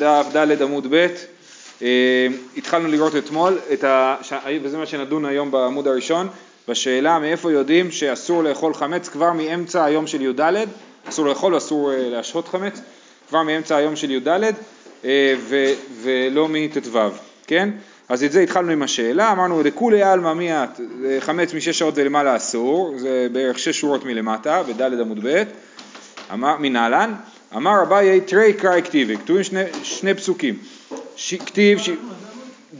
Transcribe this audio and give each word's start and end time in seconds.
דף 0.00 0.26
ד' 0.32 0.62
עמוד 0.62 0.86
ב', 0.90 1.06
אה, 1.82 2.26
התחלנו 2.56 2.88
לראות 2.88 3.16
אתמול, 3.16 3.58
ה... 3.84 4.16
וזה 4.62 4.78
מה 4.78 4.86
שנדון 4.86 5.24
היום 5.24 5.50
בעמוד 5.50 5.88
הראשון, 5.88 6.28
בשאלה 6.68 7.18
מאיפה 7.18 7.52
יודעים 7.52 7.90
שאסור 7.90 8.42
לאכול 8.44 8.74
חמץ 8.74 9.08
כבר 9.08 9.32
מאמצע 9.32 9.84
היום 9.84 10.06
של 10.06 10.22
י"ד, 10.22 10.40
אסור 11.08 11.26
לאכול 11.26 11.54
ואסור 11.54 11.92
אה, 11.92 12.08
להשהות 12.08 12.48
חמץ, 12.48 12.80
כבר 13.28 13.42
מאמצע 13.42 13.76
היום 13.76 13.96
של 13.96 14.10
י"ד 14.10 14.28
אה, 15.04 15.34
ולא 16.02 16.48
מט"ו, 16.48 16.98
כן? 17.46 17.70
אז 18.08 18.24
את 18.24 18.32
זה 18.32 18.40
התחלנו 18.40 18.72
עם 18.72 18.82
השאלה, 18.82 19.32
אמרנו 19.32 19.62
לכולי 19.62 20.02
עלמא 20.02 20.32
מיעט, 20.34 20.80
חמץ 21.20 21.54
משש 21.54 21.78
שעות 21.78 21.94
ולמעלה 21.96 22.36
אסור, 22.36 22.94
זה 22.96 23.26
בערך 23.32 23.58
שש 23.58 23.80
שורות 23.80 24.04
מלמטה, 24.04 24.62
בד' 24.62 25.00
עמוד 25.00 25.18
ב', 25.22 25.42
מנהלן, 26.58 27.14
אמר 27.54 27.82
אביי 27.82 28.20
תרי 28.20 28.52
קראי 28.52 28.82
כתיבי, 28.82 29.16
כתובים 29.16 29.44
שני, 29.44 29.62
שני 29.82 30.14
פסוקים, 30.14 30.58
ש, 31.16 31.34
כתיב, 31.34 31.78
ש... 31.78 31.90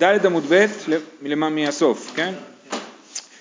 ד' 0.03 0.27
עמוד 0.27 0.45
ב' 0.49 0.67
מהסוף, 1.51 2.13
כן? 2.15 2.33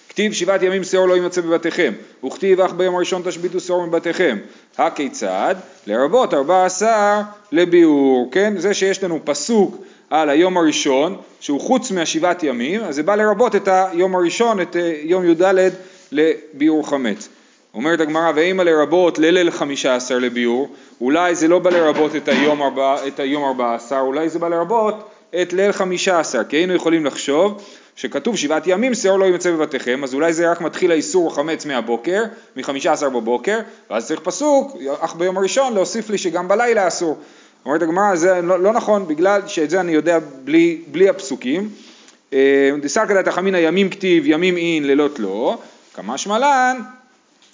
כתיב 0.10 0.34
שבעת 0.34 0.64
ימים 0.64 0.84
שאור 0.84 1.08
לא 1.08 1.14
יימצא 1.14 1.42
בבתיכם, 1.42 1.94
וכתיב 2.26 2.62
אך 2.62 2.74
ביום 2.74 2.96
הראשון 2.96 3.22
תשביתו 3.26 3.60
שאור 3.60 3.88
מבתיכם. 3.88 4.38
הכיצד? 4.78 5.56
לרבות 5.88 6.34
ארבע 6.34 6.66
עשר 6.66 7.22
לביאור, 7.52 8.30
כן? 8.32 8.54
זה 8.58 8.74
שיש 8.74 9.04
לנו 9.04 9.20
פסוק 9.24 9.78
על 10.10 10.30
היום 10.30 10.58
הראשון, 10.58 11.18
שהוא 11.40 11.62
חוץ 11.62 11.92
מהשבעת 11.92 12.44
ימים, 12.44 12.82
אז 12.82 12.96
זה 12.96 13.04
בא 13.04 13.16
לרבות 13.16 13.56
את 13.56 13.68
היום 13.68 14.16
הראשון, 14.16 14.62
את 14.62 14.76
אה, 14.76 14.96
יום 15.04 15.26
י"ד 15.26 15.72
לביאור 16.12 16.90
חמץ. 16.90 17.30
אומרת 17.76 18.00
הגמרא, 18.00 18.32
ואימא 18.36 18.62
לרבות 18.62 19.20
לליל 19.20 19.52
חמישה 19.52 19.96
עשר 19.96 20.20
לביאור, 20.20 20.70
אולי 21.02 21.36
זה 21.36 21.48
לא 21.48 21.60
בא 21.60 21.70
לרבות 21.70 22.16
את 22.16 22.28
היום, 22.28 22.62
ארבע, 22.62 23.08
את 23.08 23.20
היום 23.20 23.44
ארבע 23.44 23.76
עשר, 23.76 24.00
אולי 24.00 24.30
זה 24.30 24.40
בא 24.40 24.48
לרבות 24.48 25.10
את 25.42 25.54
ליל 25.54 25.72
חמישה 25.72 26.20
עשר, 26.20 26.44
כי 26.44 26.56
היינו 26.56 26.74
יכולים 26.74 27.06
לחשוב 27.06 27.64
שכתוב 27.96 28.38
שבעת 28.38 28.68
ימים 28.68 28.94
שאור 28.94 29.20
לא 29.20 29.26
ימצא 29.26 29.52
בבתיכם, 29.52 30.04
אז 30.04 30.14
אולי 30.14 30.34
זה 30.34 30.52
רק 30.52 30.62
מתחיל 30.62 30.92
האיסור 30.92 31.36
חמץ 31.36 31.66
מהבוקר, 31.66 32.24
מחמישה 32.56 32.92
עשר 32.92 33.10
בבוקר, 33.10 33.60
ואז 33.90 34.08
צריך 34.08 34.20
פסוק, 34.20 34.78
אך 35.00 35.16
ביום 35.16 35.38
הראשון 35.38 35.74
להוסיף 35.74 36.10
לי 36.10 36.18
שגם 36.18 36.48
בלילה 36.48 36.88
אסור. 36.88 37.18
אומרת 37.66 37.82
הגמרא, 37.82 38.16
זה 38.16 38.42
לא, 38.42 38.60
לא 38.60 38.74
נכון, 38.74 39.08
בגלל 39.08 39.42
שאת 39.48 39.70
זה 39.70 39.80
אני 39.80 39.92
יודע 39.92 40.20
בלי, 40.44 40.82
בלי 40.92 41.10
הפסוקים. 41.10 41.70
אה, 42.34 42.72
דסקא 42.82 43.22
דתא 43.22 43.32
חמינא 43.32 43.58
ימים 43.58 43.90
כתיב, 43.90 44.24
ימים 44.28 44.58
אין, 44.58 44.88
לילות 44.88 45.20
לא, 45.20 45.58
כמשמע 45.94 46.40
לן 46.40 46.82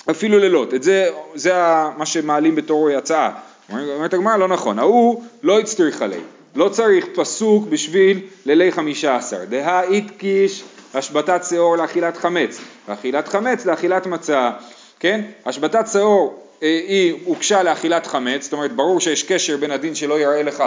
אפילו 0.10 0.40
לילות, 0.40 0.74
את 0.74 0.84
זה, 0.84 1.10
זה 1.36 1.54
מה 1.98 2.06
שמעלים 2.06 2.56
בתור 2.56 2.90
הצעה. 2.90 3.32
אומרת 3.72 4.14
הגמרא 4.14 4.38
לא 4.38 4.48
נכון, 4.48 4.80
ההוא 4.80 5.24
לא 5.44 5.60
הצטריך 5.60 6.02
עלי, 6.02 6.20
לא 6.56 6.70
צריך 6.70 7.06
פסוק 7.16 7.68
בשביל 7.68 8.20
לילי 8.46 8.72
חמישה 8.72 9.16
עשר. 9.16 9.38
דהא 9.50 9.84
איתקיש 9.84 10.64
השבתת 10.94 11.42
שאור 11.50 11.76
לאכילת 11.78 12.18
חמץ, 12.18 12.62
ואכילת 12.88 13.28
חמץ 13.28 13.66
לאכילת 13.66 14.08
מצה, 14.08 14.52
כן? 15.00 15.22
השבתת 15.46 15.86
שאור 15.92 16.44
אה, 16.64 16.68
היא 16.88 17.14
הוגשה 17.26 17.64
לאכילת 17.64 18.08
חמץ, 18.08 18.44
זאת 18.44 18.54
אומרת 18.54 18.72
ברור 18.72 19.00
שיש 19.00 19.24
קשר 19.24 19.58
בין 19.58 19.72
הדין 19.72 19.96
שלא 19.96 20.20
יראה 20.20 20.44
לך 20.44 20.64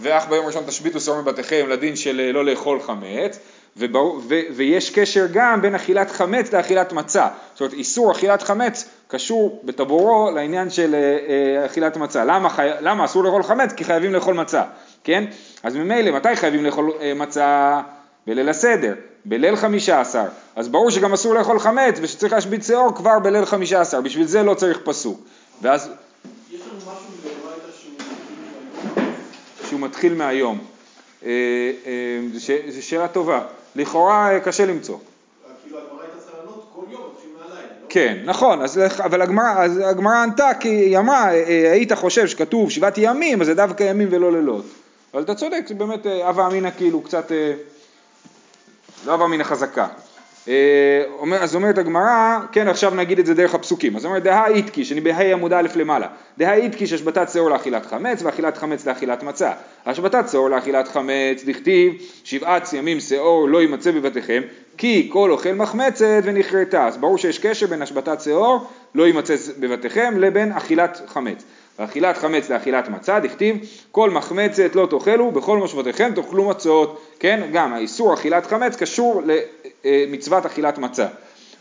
ואך 0.00 0.28
ביום 0.28 0.46
ראשון 0.46 0.64
תשביתו 0.66 1.00
שאור 1.00 1.20
מבתיכם 1.20 1.66
לדין 1.68 1.96
של 1.96 2.20
אה, 2.20 2.32
לא 2.32 2.44
לאכול 2.44 2.80
חמץ, 2.80 3.38
וברור, 3.76 4.20
ו, 4.28 4.34
ויש 4.56 4.90
קשר 4.90 5.26
גם 5.32 5.62
בין 5.62 5.74
אכילת 5.74 6.10
חמץ 6.10 6.52
לאכילת 6.52 6.92
מצה, 6.92 7.28
זאת 7.52 7.60
אומרת 7.60 7.72
איסור 7.72 8.12
אכילת 8.12 8.42
חמץ 8.42 8.88
קשור 9.08 9.60
בטבורו 9.64 10.30
לעניין 10.34 10.70
של 10.70 10.94
אה, 10.94 10.98
אה, 11.58 11.66
אכילת 11.66 11.96
מצה, 11.96 12.24
למה, 12.24 12.48
חי... 12.48 12.68
למה 12.80 13.04
אסור 13.04 13.24
לאכול 13.24 13.42
חמץ? 13.42 13.72
כי 13.72 13.84
חייבים 13.84 14.12
לאכול 14.12 14.34
מצה, 14.34 14.62
כן? 15.04 15.24
אז 15.62 15.76
ממילא 15.76 16.16
מתי 16.16 16.36
חייבים 16.36 16.64
לאכול 16.64 16.92
אה, 17.00 17.14
מצה? 17.14 17.80
בליל 18.26 18.48
הסדר, 18.48 18.94
בליל 19.24 19.56
חמישה 19.56 20.00
עשר, 20.00 20.24
אז 20.56 20.68
ברור 20.68 20.90
שגם 20.90 21.12
אסור 21.12 21.34
לאכול 21.34 21.58
חמץ 21.58 21.98
ושצריך 22.00 22.32
להשבית 22.32 22.64
שיעור 22.64 22.94
כבר 22.94 23.18
בליל 23.18 23.44
חמישה 23.44 23.80
עשר, 23.80 24.00
בשביל 24.00 24.26
זה 24.26 24.42
לא 24.42 24.54
צריך 24.54 24.78
פסוק, 24.84 25.20
ואז... 25.62 25.90
שהוא 29.68 29.80
מתחיל 29.80 30.14
מהיום. 30.14 30.58
זו 32.68 32.82
שאלה 32.82 33.08
טובה. 33.08 33.40
לכאורה 33.76 34.34
אה, 34.34 34.40
קשה 34.40 34.66
למצוא. 34.66 34.98
כאילו 36.88 37.10
מתחיל 37.14 37.30
מהלילה, 37.38 37.62
לא? 37.82 37.86
כן, 37.88 38.18
נכון, 38.24 38.62
אז, 38.62 38.80
אבל 39.04 39.22
הגמרא 39.84 40.22
ענתה 40.22 40.50
כי 40.60 40.68
היא 40.68 40.98
אמרה, 40.98 41.24
אה, 41.24 41.32
אה, 41.32 41.72
היית 41.72 41.92
חושב 41.92 42.26
שכתוב 42.26 42.70
שבעת 42.70 42.94
ימים, 42.96 43.40
אז 43.40 43.46
זה 43.46 43.54
דווקא 43.54 43.82
ימים 43.82 44.08
ולא 44.10 44.32
לילות. 44.32 44.64
אבל 45.14 45.22
אתה 45.22 45.34
צודק, 45.34 45.64
זה 45.68 45.74
באמת 45.74 46.06
הווה 46.06 46.46
אמינא 46.46 46.70
כאילו 46.76 47.00
קצת, 47.00 47.32
לא 49.06 49.12
הווה 49.12 49.26
אמינא 49.26 49.44
חזקה. 49.44 49.86
אה, 50.48 51.04
אז 51.40 51.54
אומרת 51.54 51.78
הגמרא, 51.78 52.38
כן 52.52 52.68
עכשיו 52.68 52.94
נגיד 52.94 53.18
את 53.18 53.26
זה 53.26 53.34
דרך 53.34 53.54
הפסוקים, 53.54 53.96
אז 53.96 54.04
אומרת 54.06 54.22
דהא 54.22 54.46
איתקיש, 54.46 54.92
אני 54.92 55.00
בה' 55.00 55.32
עמוד 55.32 55.52
א' 55.52 55.68
למעלה, 55.76 56.06
דהא 56.38 56.54
איתקיש 56.54 56.92
השבתת 56.92 57.28
שאור 57.32 57.50
לאכילת 57.50 57.86
חמץ 57.86 58.22
ואכילת 58.22 58.56
חמץ 58.56 58.86
לאכילת 58.86 59.22
מצה, 59.22 59.52
השבתת 59.86 60.24
שאור 60.32 60.50
לאכילת 60.50 60.88
חמץ 60.88 61.44
דכתיב 61.46 61.92
שבעת 62.24 62.72
ימים 62.72 63.00
שאור 63.00 63.48
לא 63.48 63.62
יימצא 63.62 63.90
בבתיכם 63.90 64.42
כי 64.76 65.08
כל 65.12 65.30
אוכל 65.30 65.52
מחמצת 65.52 66.20
ונכרתה, 66.24 66.86
אז 66.86 66.96
ברור 66.96 67.18
שיש 67.18 67.38
קשר 67.38 67.66
בין 67.66 67.82
השבתת 67.82 68.20
שאור 68.20 68.66
לא 68.94 69.06
יימצא 69.06 69.34
בבתיכם 69.58 70.14
לבין 70.18 70.52
אכילת 70.52 71.00
חמץ. 71.06 71.44
ואכילת 71.78 72.16
חמץ 72.16 72.50
לאכילת 72.50 72.88
מצה, 72.88 73.20
דכתיב 73.20 73.56
כל 73.90 74.10
מחמצת 74.10 74.74
לא 74.74 74.86
תאכלו, 74.90 75.30
בכל 75.30 75.58
מושבותיכם 75.58 76.12
תאכלו 76.14 76.48
מצות, 76.48 77.06
כן, 77.18 77.40
גם 77.52 77.72
האיסור 77.72 78.14
אכילת 78.14 78.46
חמץ 78.46 78.76
קשור 78.76 79.22
למצוות 79.84 80.46
אכילת 80.46 80.78
מצה. 80.78 81.06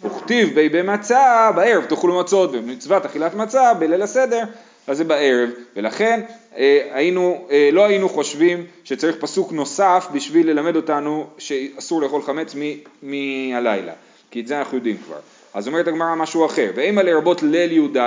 וכתיב 0.03 0.55
בי 0.55 0.69
במצה, 0.69 1.51
בערב 1.55 1.85
תאכלו 1.85 2.19
מצות, 2.19 2.49
ומצוות 2.53 3.05
אכילת 3.05 3.35
מצה 3.35 3.73
בליל 3.73 4.01
הסדר, 4.01 4.43
אז 4.87 4.97
זה 4.97 5.03
בערב, 5.03 5.49
ולכן 5.75 6.21
אה, 6.57 6.87
היינו, 6.91 7.47
אה, 7.51 7.69
לא 7.71 7.85
היינו 7.85 8.09
חושבים 8.09 8.65
שצריך 8.83 9.15
פסוק 9.19 9.51
נוסף 9.51 10.07
בשביל 10.13 10.49
ללמד 10.49 10.75
אותנו 10.75 11.27
שאסור 11.37 12.01
לאכול 12.01 12.21
חמץ 12.21 12.55
מהלילה, 13.03 13.93
כי 14.31 14.39
את 14.39 14.47
זה 14.47 14.59
אנחנו 14.59 14.77
יודעים 14.77 14.97
כבר. 15.05 15.19
אז 15.53 15.67
אומרת 15.67 15.87
הגמרא 15.87 16.15
משהו 16.15 16.45
אחר, 16.45 16.71
ואימה 16.75 17.03
לרבות 17.03 17.43
ליל 17.43 17.71
י"ד 17.71 17.97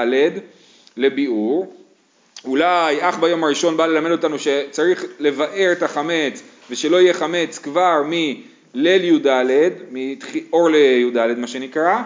לביאור, 0.97 1.73
אולי 2.45 3.09
אך 3.09 3.19
ביום 3.19 3.45
הראשון 3.45 3.77
בא 3.77 3.87
ללמד 3.87 4.11
אותנו 4.11 4.39
שצריך 4.39 5.05
לבאר 5.19 5.73
את 5.73 5.83
החמץ 5.83 6.43
ושלא 6.71 7.01
יהיה 7.01 7.15
חמץ 7.15 7.59
כבר 7.59 8.03
מליל 8.77 9.05
י"ד, 9.05 9.73
מאור 9.91 10.69
לי"ד 10.71 11.39
מה 11.39 11.47
שנקרא, 11.47 12.03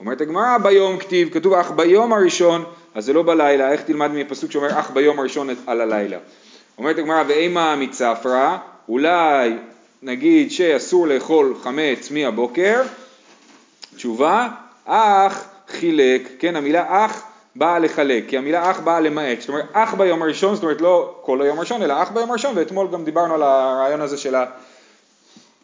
אומרת 0.00 0.20
הגמרא 0.20 0.58
ביום 0.58 0.98
כתיב, 0.98 1.28
כתוב 1.32 1.54
אך 1.54 1.70
ביום 1.70 2.12
הראשון, 2.12 2.64
אז 2.94 3.04
זה 3.04 3.12
לא 3.12 3.22
בלילה, 3.22 3.72
איך 3.72 3.82
תלמד 3.82 4.10
מפסוק 4.10 4.52
שאומר 4.52 4.80
אך 4.80 4.90
ביום 4.90 5.18
הראשון 5.18 5.48
על 5.66 5.80
הלילה. 5.80 6.18
אומרת 6.78 6.98
הגמרא 6.98 7.24
ואימה 7.28 7.76
מצפרא, 7.76 8.56
אולי 8.88 9.56
נגיד 10.02 10.50
שאסור 10.50 11.06
לאכול 11.06 11.54
חמץ 11.62 12.10
מהבוקר, 12.10 12.82
תשובה, 13.96 14.48
אך 14.84 15.44
חילק, 15.68 16.28
כן 16.38 16.56
המילה 16.56 16.84
אך 16.88 17.22
באה 17.56 17.78
לחלק, 17.78 18.24
כי 18.28 18.38
המילה 18.38 18.70
אח 18.70 18.80
באה 18.80 19.00
למעט, 19.00 19.40
זאת 19.40 19.48
אומרת 19.48 19.64
אח 19.72 19.94
ביום 19.94 20.22
הראשון, 20.22 20.54
זאת 20.54 20.64
אומרת 20.64 20.80
לא 20.80 21.14
כל 21.22 21.42
היום 21.42 21.58
הראשון, 21.58 21.82
אלא 21.82 22.02
אח 22.02 22.10
ביום 22.10 22.30
הראשון, 22.30 22.52
ואתמול 22.56 22.88
גם 22.92 23.04
דיברנו 23.04 23.34
על 23.34 23.42
הרעיון 23.42 24.00
הזה 24.00 24.16
של 24.16 24.34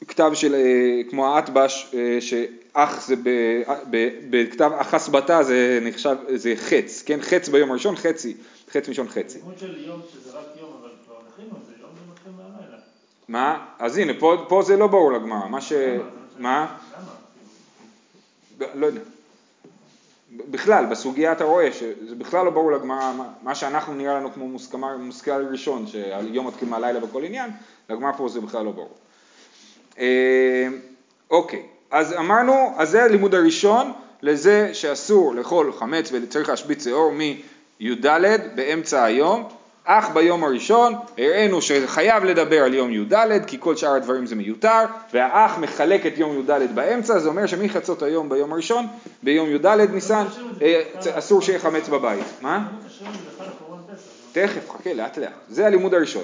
הכתב 0.02 0.30
של, 0.34 0.54
אה, 0.54 1.00
כמו 1.10 1.36
האטבש, 1.36 1.94
אה, 1.94 2.18
שאח 2.20 3.06
זה 3.06 3.14
בכתב 4.30 4.70
אחס 4.76 5.08
בתא 5.08 5.42
זה 5.42 5.78
נחשב, 5.82 6.16
זה 6.34 6.54
חץ, 6.56 7.02
כן, 7.06 7.18
חץ 7.22 7.48
ביום 7.48 7.70
הראשון, 7.70 7.96
חצי, 7.96 8.36
חץ 8.70 8.88
ראשון 8.88 9.08
חצי. 9.08 9.38
דמות 9.38 9.58
של 9.58 9.84
יום 9.86 10.00
שזה 10.12 10.30
רק 10.30 10.44
יום, 10.60 10.70
אבל 10.80 10.90
כבר 11.04 11.14
את 11.40 11.66
זה, 11.66 11.72
יום 11.80 11.90
זה 11.94 12.12
מתחיל 12.12 12.32
מהלילה. 12.36 12.78
מה? 13.28 13.66
אז 13.78 13.98
הנה, 13.98 14.12
פה, 14.18 14.44
פה 14.48 14.62
זה 14.62 14.76
לא 14.76 14.86
ברור 14.86 15.12
לגמרא, 15.12 15.48
מה 15.48 15.60
ש... 15.60 15.72
מה? 16.38 16.76
למה? 18.58 18.70
לא 18.74 18.86
יודע. 18.86 19.00
בכלל, 20.36 20.86
בסוגיה 20.86 21.32
אתה 21.32 21.44
רואה 21.44 21.72
שזה 21.72 22.14
בכלל 22.14 22.44
לא 22.44 22.50
ברור 22.50 22.72
לגמרא, 22.72 23.12
מה 23.42 23.54
שאנחנו 23.54 23.94
נראה 23.94 24.14
לנו 24.14 24.32
כמו 24.32 24.48
מוסכמה, 24.48 24.96
מושכל 24.96 25.46
ראשון, 25.50 25.86
שהיום 25.86 26.46
מתחיל 26.46 26.68
מהלילה 26.68 27.00
בכל 27.00 27.24
עניין, 27.24 27.50
לגמרא 27.90 28.12
פה 28.12 28.28
זה 28.28 28.40
בכלל 28.40 28.64
לא 28.64 28.70
ברור. 28.70 28.92
אה, 29.98 30.68
אוקיי, 31.30 31.62
אז 31.90 32.12
אמרנו, 32.12 32.74
אז 32.76 32.90
זה 32.90 33.04
הלימוד 33.04 33.34
הראשון 33.34 33.92
לזה 34.22 34.70
שאסור 34.72 35.34
לאכול 35.34 35.72
חמץ 35.72 36.10
וצריך 36.12 36.48
להשבית 36.48 36.80
שיעור 36.80 37.12
מי"ד 37.12 38.06
באמצע 38.54 39.04
היום, 39.04 39.48
אך 39.84 40.10
ביום 40.10 40.44
הראשון 40.44 40.94
הראינו 41.18 41.62
שחייב 41.62 42.24
לדבר 42.24 42.64
על 42.64 42.74
יום 42.74 42.90
י"ד 42.90 43.44
כי 43.46 43.56
כל 43.60 43.76
שאר 43.76 43.94
הדברים 43.94 44.26
זה 44.26 44.36
מיותר 44.36 44.84
והאח 45.12 45.58
מחלק 45.58 46.06
את 46.06 46.18
יום 46.18 46.38
י"ד 46.38 46.74
באמצע 46.74 47.18
זה 47.18 47.28
אומר 47.28 47.46
שמחצות 47.46 48.02
היום 48.02 48.28
ביום 48.28 48.52
הראשון 48.52 48.86
ביום 49.22 49.50
י"ד 49.50 49.66
ניסן 49.66 50.24
אה, 50.62 50.82
אסור 51.18 51.42
שיהיה 51.42 51.58
חמץ 51.58 51.88
בבית. 51.88 52.24
מה? 52.40 52.68
תכף 54.32 54.70
חכה 54.70 54.92
לאט 54.92 55.18
לאט 55.18 55.32
זה 55.48 55.66
הלימוד 55.66 55.94
הראשון 55.94 56.22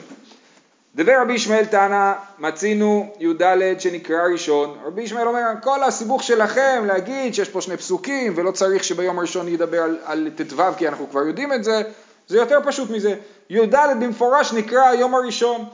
דבר 0.96 1.12
רבי 1.22 1.32
ישמעאל 1.32 1.64
תנא, 1.64 2.12
מצינו 2.38 3.06
י"ד 3.20 3.42
שנקרא 3.78 4.22
ראשון, 4.32 4.78
רבי 4.84 5.02
ישמעאל 5.02 5.28
אומר, 5.28 5.46
כל 5.62 5.84
הסיבוך 5.84 6.22
שלכם 6.22 6.84
להגיד 6.86 7.34
שיש 7.34 7.48
פה 7.48 7.60
שני 7.60 7.76
פסוקים 7.76 8.32
ולא 8.36 8.50
צריך 8.50 8.84
שביום 8.84 9.18
הראשון 9.18 9.48
ידבר 9.48 9.82
על, 10.04 10.30
ט"ו 10.36 10.62
כי 10.78 10.88
אנחנו 10.88 11.10
כבר 11.10 11.26
יודעים 11.26 11.52
את 11.52 11.64
זה, 11.64 11.82
זה 12.28 12.38
יותר 12.38 12.58
פשוט 12.64 12.90
מזה. 12.90 13.14
י"ד 13.50 13.74
במפורש 14.00 14.52
נקרא 14.52 14.82
היום 14.88 15.14
הראשון. 15.14 15.64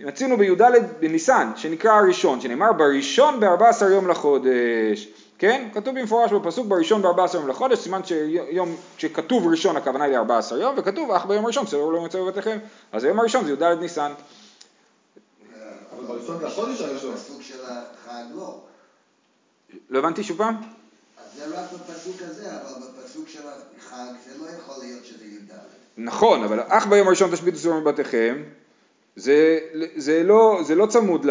מצינו 0.00 0.36
בי"ד 0.36 0.62
בניסן, 1.00 1.50
שנקרא 1.56 1.92
הראשון, 1.92 2.40
שנאמר 2.40 2.72
בראשון 2.72 3.40
ב-14 3.40 3.84
יום 3.84 4.08
לחודש. 4.08 5.08
כן? 5.38 5.68
כתוב 5.74 5.98
במפורש 5.98 6.32
בפסוק 6.32 6.66
בראשון 6.66 7.02
ב-14 7.02 7.34
יום 7.34 7.48
לחודש, 7.48 7.78
סימן 7.78 8.04
שיום, 8.04 8.76
כשכתוב 8.96 9.46
ראשון 9.46 9.76
הכוונה 9.76 10.04
היא 10.04 10.18
ל-14 10.18 10.54
יום, 10.56 10.74
וכתוב 10.78 11.10
אך 11.10 11.26
ביום 11.26 11.44
הראשון 11.44 11.66
צאו 11.66 11.92
לא 11.92 12.00
מצא 12.00 12.20
בבתיכם. 12.20 12.58
אז 12.92 13.04
היום 13.04 13.20
הראשון 13.20 13.44
זה 13.44 13.52
י"ד 13.52 13.62
ניסן. 13.80 14.12
בראשון 16.06 16.38
זה 16.38 16.46
החודש 16.46 16.80
הראשון. 16.80 17.14
בסוג 17.14 17.42
של 17.42 17.58
החג 17.64 18.22
לא. 18.34 18.60
לא 19.90 19.98
הבנתי 19.98 20.22
שוב 20.22 20.38
פעם? 20.38 20.56
אז 20.56 21.38
זה 21.38 21.58
רק 21.58 21.72
בפסוק 21.72 22.16
הזה, 22.20 22.50
אבל 22.50 22.86
בפסוק 22.98 23.28
של 23.28 23.40
החג 23.78 24.12
זה 24.26 24.44
לא 24.44 24.46
יכול 24.58 24.74
להיות 24.84 25.04
שזה 25.04 25.24
י"ד. 25.24 25.52
נכון, 25.96 26.44
אבל 26.44 26.60
אך 26.68 26.86
ביום 26.86 27.06
הראשון 27.06 27.30
תשביתו 27.30 27.58
סור 27.58 27.80
מבתיכם, 27.80 28.42
זה, 29.16 29.58
זה, 29.96 30.22
לא, 30.22 30.60
זה 30.62 30.74
לא 30.74 30.86
צמוד 30.86 31.24
ל... 31.24 31.30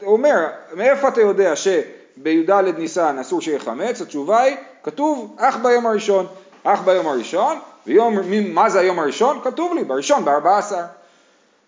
הוא 0.00 0.12
אומר, 0.12 0.46
מאיפה 0.74 1.08
אתה 1.08 1.20
יודע 1.20 1.56
שבי"ד 1.56 2.50
ניסן 2.78 3.18
אסור 3.18 3.40
שיהיה 3.40 3.58
חמץ? 3.58 4.00
התשובה 4.00 4.40
היא, 4.40 4.56
כתוב 4.82 5.36
אך 5.38 5.56
ביום 5.62 5.86
הראשון. 5.86 6.26
אך 6.64 6.80
ביום 6.80 7.08
הראשון, 7.08 7.58
ויום, 7.86 8.18
מה 8.54 8.70
זה 8.70 8.80
היום 8.80 8.98
הראשון? 8.98 9.40
כתוב 9.44 9.74
לי, 9.74 9.84
בראשון, 9.84 10.24
בארבע 10.24 10.58
עשר. 10.58 10.82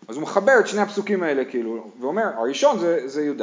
אז 0.08 0.16
הוא 0.16 0.22
מחבר 0.22 0.60
את 0.60 0.68
שני 0.68 0.80
הפסוקים 0.80 1.22
האלה 1.22 1.44
כאילו, 1.44 1.90
ואומר, 2.00 2.26
הראשון 2.36 2.78
זה, 2.78 3.00
זה 3.08 3.24
י"ד. 3.24 3.42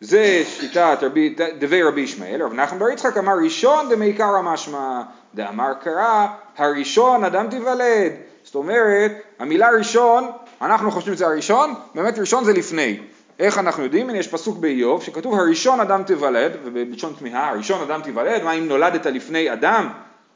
זה 0.00 0.42
שיטת 0.44 0.98
רבי, 1.02 1.34
דבי 1.58 1.82
רבי 1.82 2.00
ישמעאל, 2.00 2.42
רב 2.42 2.52
נחמן 2.52 2.78
בר 2.78 2.88
יצחק 2.88 3.16
אמר 3.16 3.32
ראשון 3.44 3.88
דמעיקרא 3.90 4.42
משמע, 4.42 5.02
דאמר 5.34 5.74
קרא, 5.74 6.26
הראשון 6.56 7.24
אדם 7.24 7.50
תיוולד. 7.50 8.12
זאת 8.44 8.54
אומרת, 8.54 9.12
המילה 9.38 9.70
ראשון, 9.70 10.30
אנחנו 10.62 10.90
חושבים 10.90 11.14
שזה 11.14 11.26
הראשון, 11.26 11.74
באמת 11.94 12.18
ראשון 12.18 12.44
זה 12.44 12.52
לפני. 12.52 13.00
איך 13.38 13.58
אנחנו 13.58 13.84
יודעים? 13.84 14.10
הנה 14.10 14.18
יש 14.18 14.28
פסוק 14.28 14.58
באיוב 14.58 15.02
שכתוב 15.02 15.34
הראשון 15.34 15.80
אדם 15.80 16.02
תיוולד, 16.02 16.52
ובלשון 16.64 17.14
תמיהה, 17.18 17.50
הראשון 17.50 17.80
אדם 17.80 18.02
תיוולד, 18.02 18.42
מה 18.42 18.52
אם 18.52 18.68
נולדת 18.68 19.06
לפני 19.06 19.52
אדם, 19.52 19.88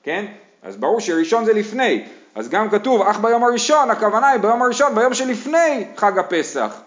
כן? 0.02 0.26
אז 0.62 0.76
ברור 0.76 1.00
שראשון 1.00 1.44
זה 1.44 1.52
לפני, 1.52 2.04
אז 2.34 2.48
גם 2.48 2.70
כתוב 2.70 3.02
אך 3.02 3.20
ביום 3.20 3.44
הראשון, 3.44 3.90
הכוונה 3.90 4.28
היא 4.28 4.40
ביום 4.40 4.62
הראשון, 4.62 4.94
ביום 4.94 5.14
שלפני 5.14 5.86
חג 5.96 6.18
הפסח. 6.18 6.80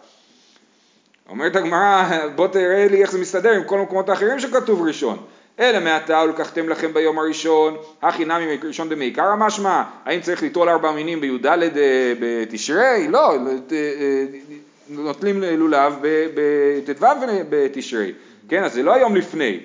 אומרת 1.29 1.55
הגמרא, 1.55 2.03
בוא 2.35 2.47
תראה 2.47 2.87
לי 2.87 3.01
איך 3.01 3.11
זה 3.11 3.19
מסתדר 3.19 3.51
עם 3.51 3.63
כל 3.63 3.79
המקומות 3.79 4.09
האחרים 4.09 4.39
שכתוב 4.39 4.81
ראשון. 4.81 5.17
אלא 5.59 5.79
מעתה 5.79 6.23
ולקחתם 6.25 6.69
לכם 6.69 6.93
ביום 6.93 7.19
הראשון, 7.19 7.77
הכי 8.01 8.25
נמי 8.25 8.57
ראשון 8.63 8.89
דמעיקרא 8.89 9.35
משמע, 9.35 9.83
האם 10.05 10.21
צריך 10.21 10.41
ליטול 10.41 10.69
ארבע 10.69 10.91
מינים 10.91 11.21
בי"ד 11.21 11.45
אה, 11.45 11.67
בתשרי? 12.19 13.07
לא, 13.09 13.31
אה, 13.31 13.37
נוטלים 14.89 15.43
לולב 15.43 15.95
בט"ו 16.01 17.05
בתשרי, 17.49 18.11
כן, 18.49 18.63
אז 18.63 18.73
זה 18.73 18.83
לא 18.83 18.93
היום 18.93 19.15
לפני. 19.15 19.59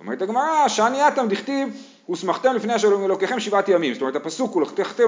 אומרת 0.00 0.22
הגמרא, 0.22 0.68
שאני 0.68 1.08
אתם 1.08 1.28
דכתיב 1.28 1.68
ושמחתם 2.10 2.54
לפני 2.54 2.76
אשר 2.76 3.04
אלוקיכם 3.04 3.40
שבעת 3.40 3.68
ימים, 3.68 3.92
זאת 3.92 4.00
אומרת 4.00 4.16
הפסוק 4.16 4.54
הוא 4.54 4.62
לקחתם 4.62 5.04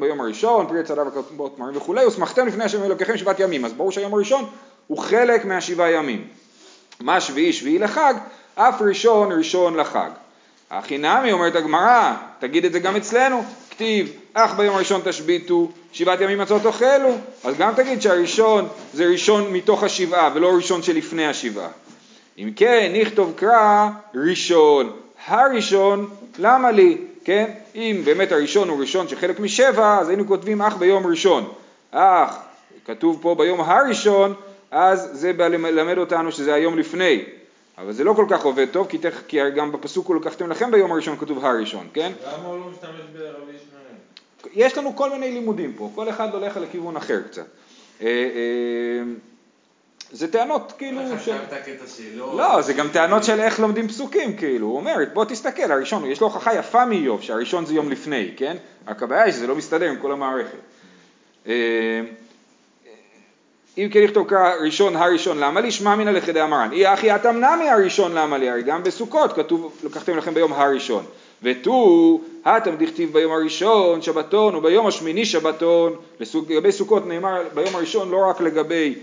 ביום 0.00 0.20
הראשון, 0.20 0.66
פרי 0.68 0.82
צדה 0.82 1.02
וכתבות 1.08 1.58
מרים 1.58 1.76
וכולי, 1.76 2.06
ושמחתם 2.06 2.46
לפני 2.46 2.66
אשר 2.66 2.86
אלוקיכם 2.86 3.16
שבעת 3.16 3.40
ימים, 3.40 3.64
אז 3.64 3.72
ברור 3.72 3.92
שהיום 3.92 4.14
הראשון 4.14 4.44
הוא 4.86 4.98
חלק 4.98 5.44
מהשבעה 5.44 5.90
ימים. 5.90 6.24
מה 7.00 7.20
שביעי 7.20 7.52
שביעי 7.52 7.78
לחג, 7.78 8.14
אף 8.54 8.82
ראשון 8.82 9.32
ראשון 9.32 9.76
לחג. 9.76 10.10
הכי 10.70 10.98
נמי 10.98 11.32
אומרת 11.32 11.56
הגמרא, 11.56 12.14
תגיד 12.38 12.64
את 12.64 12.72
זה 12.72 12.78
גם 12.78 12.96
אצלנו, 12.96 13.44
כתיב 13.70 14.12
אך 14.34 14.54
ביום 14.54 14.74
הראשון 14.74 15.00
תשביתו, 15.04 15.68
שבעת 15.92 16.20
ימים 16.20 16.38
מצות 16.38 16.62
תאכלו, 16.62 17.10
אז 17.44 17.54
גם 17.58 17.74
תגיד 17.74 18.02
שהראשון 18.02 18.68
זה 18.92 19.04
ראשון 19.04 19.52
מתוך 19.52 19.82
השבעה 19.82 20.30
ולא 20.34 20.48
ראשון 20.56 20.82
שלפני 20.82 21.26
השבעה. 21.26 21.68
אם 22.38 22.50
כן, 22.56 22.92
נכתוב 23.00 23.32
קרא 23.36 23.88
ראשון, 24.14 24.92
הראשון, 25.26 26.10
למה 26.38 26.70
לי, 26.70 26.98
כן? 27.24 27.50
אם 27.74 28.00
באמת 28.04 28.32
הראשון 28.32 28.68
הוא 28.68 28.80
ראשון 28.80 29.08
שחלק 29.08 29.40
משבע, 29.40 29.98
אז 29.98 30.08
היינו 30.08 30.26
כותבים 30.26 30.62
אך 30.62 30.76
ביום 30.76 31.06
ראשון. 31.06 31.52
אך, 31.90 32.36
כתוב 32.84 33.18
פה 33.22 33.34
ביום 33.34 33.60
הראשון, 33.60 34.34
אז 34.70 35.08
זה 35.12 35.32
בא 35.32 35.48
ללמד 35.48 35.98
אותנו 35.98 36.32
שזה 36.32 36.54
היום 36.54 36.78
לפני. 36.78 37.24
אבל 37.78 37.92
זה 37.92 38.04
לא 38.04 38.12
כל 38.12 38.26
כך 38.30 38.44
עובד 38.44 38.66
טוב, 38.70 38.86
כי, 38.86 38.98
תכף, 38.98 39.22
כי 39.28 39.50
גם 39.50 39.72
בפסוק 39.72 40.06
הוא 40.06 40.16
לקחתם 40.16 40.50
לכם 40.50 40.70
ביום 40.70 40.92
הראשון 40.92 41.16
כתוב 41.16 41.44
הראשון, 41.44 41.86
כן? 41.94 42.12
למה 42.26 42.48
הוא 42.48 42.58
לא 42.58 42.66
משתמש 42.72 42.90
ברבי 43.12 43.52
ישמעאל? 43.52 44.52
יש 44.54 44.78
לנו 44.78 44.96
כל 44.96 45.10
מיני 45.10 45.32
לימודים 45.32 45.72
פה, 45.72 45.90
כל 45.94 46.08
אחד 46.08 46.34
הולך 46.34 46.56
לכיוון 46.56 46.96
אחר 46.96 47.20
קצת. 47.30 47.46
זה 50.12 50.32
טענות 50.32 50.72
כאילו. 50.78 51.00
איך 51.00 51.20
חשבת 51.20 51.50
קטע 51.50 51.86
שלו? 51.96 52.38
לא, 52.38 52.62
זה 52.62 52.72
גם 52.72 52.88
טענות 52.88 53.24
של 53.24 53.40
איך 53.40 53.60
לומדים 53.60 53.88
פסוקים, 53.88 54.36
כאילו, 54.36 54.66
הוא 54.66 54.76
אומר, 54.76 54.94
בוא 55.12 55.24
תסתכל, 55.24 55.72
הראשון, 55.72 56.10
יש 56.10 56.20
לו 56.20 56.26
הוכחה 56.26 56.54
יפה 56.54 56.86
מאיוב, 56.86 57.22
שהראשון 57.22 57.66
זה 57.66 57.74
יום 57.74 57.90
לפני, 57.90 58.30
כן? 58.36 58.56
רק 58.88 59.02
הבעיה 59.02 59.22
היא 59.22 59.32
שזה 59.32 59.46
לא 59.46 59.56
מסתדר 59.56 59.88
עם 59.88 59.96
כל 59.96 60.12
המערכת. 60.12 60.58
אה, 61.46 62.00
אם 63.78 63.88
כן 63.92 64.02
לכתוב 64.02 64.26
ראשון 64.62 64.96
הראשון 64.96 65.38
למה 65.38 65.60
לי 65.60 65.70
שמע 65.70 65.96
מינא 65.96 66.10
לכדי 66.10 66.42
אמרן 66.42 66.72
אי 66.72 66.92
אחי 66.94 67.14
אתם 67.14 67.36
נמי 67.36 67.68
הראשון 67.68 68.12
למה 68.14 68.38
לי 68.38 68.50
הרי 68.50 68.62
גם 68.62 68.82
בסוכות 68.82 69.32
כתוב 69.32 69.80
לקחתם 69.84 70.16
לכם 70.16 70.34
ביום 70.34 70.52
הראשון 70.52 71.04
ותו 71.42 72.20
התם 72.44 72.76
דכתיב 72.76 73.12
ביום 73.12 73.32
הראשון 73.32 74.02
שבתון 74.02 74.54
וביום 74.54 74.86
השמיני 74.86 75.24
שבתון 75.24 75.96
לגבי 76.20 76.72
סוכות 76.72 77.06
נאמר 77.06 77.42
ביום 77.54 77.76
הראשון 77.76 78.10
לא 78.10 78.26
רק 78.28 78.40
לגבי 78.40 78.94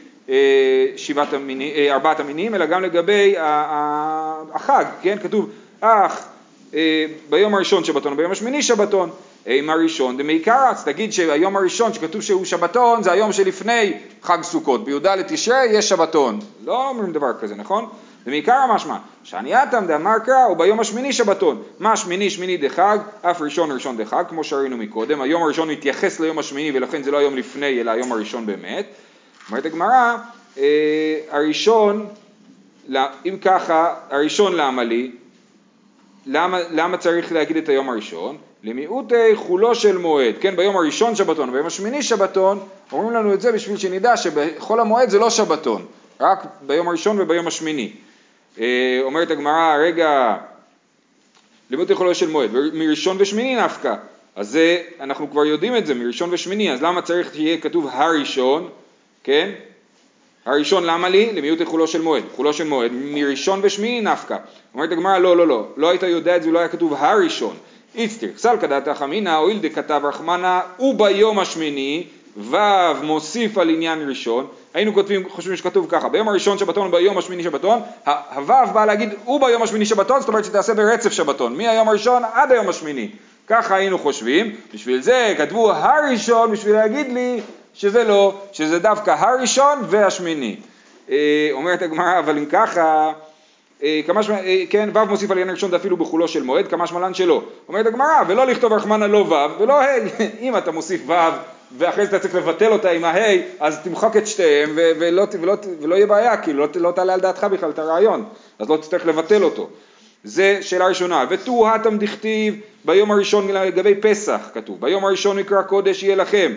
שבעת 0.96 1.34
המינים, 1.34 1.74
אה, 1.75 1.94
ארבעת 1.94 2.20
המינים 2.20 2.56
אלא 2.56 2.66
גם 2.66 2.84
לגבי 2.84 3.36
החג 3.38 4.86
כן? 5.02 5.18
כתוב 5.24 5.50
אך 5.81 6.25
אה, 6.74 7.06
ביום 7.30 7.56
הראשון 7.56 7.84
שבתון 7.84 8.14
וביום 8.14 8.31
השמיני 8.31 8.64
שבתון 8.64 9.10
אם 9.48 9.70
הראשון 9.70 10.18
דמעיקרץ, 10.18 10.84
תגיד 10.84 11.14
שהיום 11.14 11.56
הראשון 11.56 11.94
שכתוב 11.94 12.22
שהוא 12.22 12.46
שבתון 12.46 13.04
זה 13.04 13.12
היום 13.12 13.31
שלפני 13.31 13.94
חג 14.22 14.38
סוכות, 14.42 14.86
בי"ד 14.86 15.22
תשרי 15.28 15.66
יש 15.66 15.90
שבתון, 15.90 16.40
לא 16.66 16.90
אומרים 16.90 17.14
דבר 17.14 17.33
כזה, 17.42 17.56
נכון? 17.56 17.90
דמעיקרא 18.26 18.76
משמע, 18.76 18.97
שענייתם 19.24 19.86
דאמר 19.88 20.19
קרא 20.26 20.47
וביום 20.52 20.80
השמיני 20.80 21.14
שבתון, 21.14 21.62
מה 21.80 21.97
שמיני 21.97 22.30
שמיני 22.30 22.57
דחג, 22.57 22.97
אף 23.21 23.42
ראשון 23.42 23.71
ראשון 23.71 23.97
דחג, 23.97 24.24
כמו 24.30 24.44
שראינו 24.44 24.78
מקודם, 24.78 25.21
היום 25.21 25.44
הראשון 25.44 25.69
מתייחס 25.69 26.19
ליום 26.19 26.40
השמיני 26.40 26.78
ולכן 26.78 27.04
זה 27.04 27.12
לא 27.12 27.18
היום 27.18 27.36
לפני 27.36 27.81
אלא 27.81 27.92
היום 27.92 28.12
הראשון 28.12 28.45
באמת, 28.45 28.86
אומרת 29.50 29.66
הגמרא, 29.66 30.18
אה, 30.57 31.19
הראשון, 31.30 32.07
אם 33.26 33.38
ככה, 33.42 33.95
הראשון 34.09 34.56
למה 34.56 34.83
לי, 34.83 35.12
למה, 36.26 36.59
למה 36.71 36.97
צריך 36.97 37.31
להגיד 37.31 37.57
את 37.57 37.69
היום 37.69 37.90
הראשון? 37.90 38.38
למיעוטי 38.64 39.35
חולו 39.35 39.76
של 39.76 39.97
מועד, 39.97 40.35
כן, 40.42 40.56
ביום 40.56 40.76
הראשון 40.76 41.16
שבתון 41.16 41.50
וביום 41.50 41.66
השמיני 41.66 42.04
שבתון, 42.04 42.59
אומרים 42.92 43.12
לנו 43.12 43.33
את 43.33 43.42
זה 43.42 43.52
בשביל 43.52 43.78
שנדע 43.78 44.18
שבחול 44.18 44.80
המועד 44.80 45.09
זה 45.09 45.19
לא 45.19 45.30
שבתון, 45.30 45.85
רק 46.19 46.45
ביום 46.62 46.88
הראשון 46.88 47.21
וביום 47.21 47.47
השמיני. 47.47 47.92
אה, 48.59 49.00
אומרת 49.04 49.31
הגמרא, 49.31 49.76
רגע, 49.80 50.38
למיעוטי 51.69 51.95
חולו 51.95 52.16
של 52.16 52.30
מועד, 52.30 52.52
מראשון 52.73 53.18
ושמיני 53.19 53.56
נפקא, 53.56 53.95
אז 54.35 54.50
זה, 54.50 54.81
אנחנו 55.00 55.31
כבר 55.31 55.45
יודעים 55.45 55.78
את 55.78 55.85
זה, 55.85 55.94
מראשון 55.94 56.30
ושמיני, 56.33 56.73
אז 56.73 56.81
למה 56.81 57.02
צריך 57.02 57.33
שיהיה 57.33 57.57
כתוב 57.57 57.88
הראשון, 57.92 58.69
כן? 59.23 59.49
הראשון 60.45 60.83
למה 60.83 61.09
לי? 61.09 61.33
למיעוטי 61.33 61.65
חולו 61.65 61.87
של 61.87 62.01
מועד, 62.01 62.23
חולו 62.35 62.53
של 62.53 62.68
מועד, 62.68 62.92
מראשון 62.94 63.59
ושמיני 63.63 64.01
נפקא. 64.01 64.37
אומרת 64.73 64.92
הגמרא, 64.92 65.18
לא, 65.18 65.37
לא, 65.37 65.47
לא, 65.47 65.68
לא 65.77 65.89
היית 65.89 66.03
יודע 66.03 66.35
את 66.35 66.44
זה, 66.44 66.51
לא 66.51 66.59
היה 66.59 66.68
כתוב 66.68 66.94
הראשון. 66.94 67.56
איצטר, 67.95 68.27
סלקא 68.37 68.68
דתא 68.68 68.94
חמינא, 68.94 69.30
הואיל 69.30 69.59
דכתב 69.61 70.01
רחמנא, 70.03 70.59
וביום 70.80 71.39
השמיני, 71.39 72.03
ו' 72.37 72.57
מוסיף 73.03 73.57
על 73.57 73.69
עניין 73.69 74.09
ראשון, 74.09 74.47
היינו 74.73 74.94
כותבים, 74.94 75.30
חושבים 75.30 75.56
שכתוב 75.56 75.85
ככה, 75.89 76.09
ביום 76.09 76.30
הראשון 76.30 76.57
שבתון 76.57 76.87
וביום 76.87 77.18
השמיני 77.18 77.44
שבתון, 77.44 77.80
הו' 78.06 78.73
בא 78.73 78.85
להגיד 78.85 79.09
וביום 79.27 79.63
השמיני 79.63 79.85
שבתון, 79.85 80.19
זאת 80.19 80.30
אומרת 80.30 80.45
שתעשה 80.45 80.73
ברצף 80.73 81.11
שבתון, 81.11 81.57
מהיום 81.57 81.89
הראשון 81.89 82.23
עד 82.33 82.51
היום 82.51 82.69
השמיני, 82.69 83.09
ככה 83.47 83.75
היינו 83.75 83.99
חושבים, 83.99 84.56
בשביל 84.73 85.01
זה 85.01 85.33
כתבו 85.37 85.71
הראשון 85.71 86.51
בשביל 86.51 86.73
להגיד 86.73 87.11
לי 87.11 87.42
שזה 87.73 88.03
לא, 88.03 88.33
שזה 88.51 88.80
דווקא 88.80 89.11
הראשון 89.11 89.80
והשמיני. 89.89 90.56
אה, 91.09 91.49
אומרת 91.51 91.81
הגמרא, 91.81 92.19
אבל 92.19 92.37
אם 92.37 92.45
ככה 92.45 93.11
אה, 93.83 94.01
כמה 94.07 94.23
שמע, 94.23 94.39
אה, 94.39 94.63
כן, 94.69 94.89
ו' 94.94 95.06
מוסיף 95.06 95.31
על 95.31 95.37
עניין 95.37 95.56
ראשון 95.56 95.71
דאפילו 95.71 95.97
בחולו 95.97 96.27
של 96.27 96.44
מועד, 96.44 96.68
כמה 96.68 96.87
שמלן 96.87 97.13
שלא. 97.13 97.44
אומרת 97.68 97.85
הגמרא, 97.85 98.23
ולא 98.27 98.45
לכתוב 98.45 98.73
רחמנא 98.73 99.06
לא 99.06 99.18
ו' 99.18 99.61
ולא 99.61 99.81
ה', 99.81 99.85
אם 100.42 100.57
אתה 100.57 100.71
מוסיף 100.71 101.01
ו' 101.07 101.13
ואחרי 101.77 102.06
זה 102.06 102.09
אתה 102.09 102.19
צריך 102.19 102.35
לבטל 102.35 102.71
אותה 102.71 102.92
עם 102.92 103.03
ההי, 103.03 103.42
אז 103.59 103.80
תמחק 103.83 104.18
את 104.18 104.27
שתיהם 104.27 104.69
ו- 104.75 104.92
ולא, 104.99 105.25
ולא, 105.42 105.53
ולא 105.81 105.95
יהיה 105.95 106.07
בעיה, 106.07 106.37
כי 106.37 106.53
לא, 106.53 106.68
לא 106.75 106.92
תעלה 106.92 107.13
על 107.13 107.19
דעתך 107.19 107.44
בכלל 107.44 107.69
את 107.69 107.80
הרעיון, 107.80 108.25
אז 108.59 108.69
לא 108.69 108.77
תצטרך 108.77 109.06
לבטל 109.06 109.44
אותו. 109.44 109.69
זה 110.23 110.57
שאלה 110.61 110.87
ראשונה. 110.87 111.25
ותוהתם 111.30 111.97
דכתיב 111.97 112.56
ביום 112.85 113.11
הראשון 113.11 113.47
לגבי 113.47 113.95
פסח 113.95 114.49
כתוב, 114.53 114.81
ביום 114.81 115.06
הראשון 115.06 115.39
מקרא 115.39 115.61
קודש 115.61 116.03
יהיה 116.03 116.15
לכם. 116.15 116.53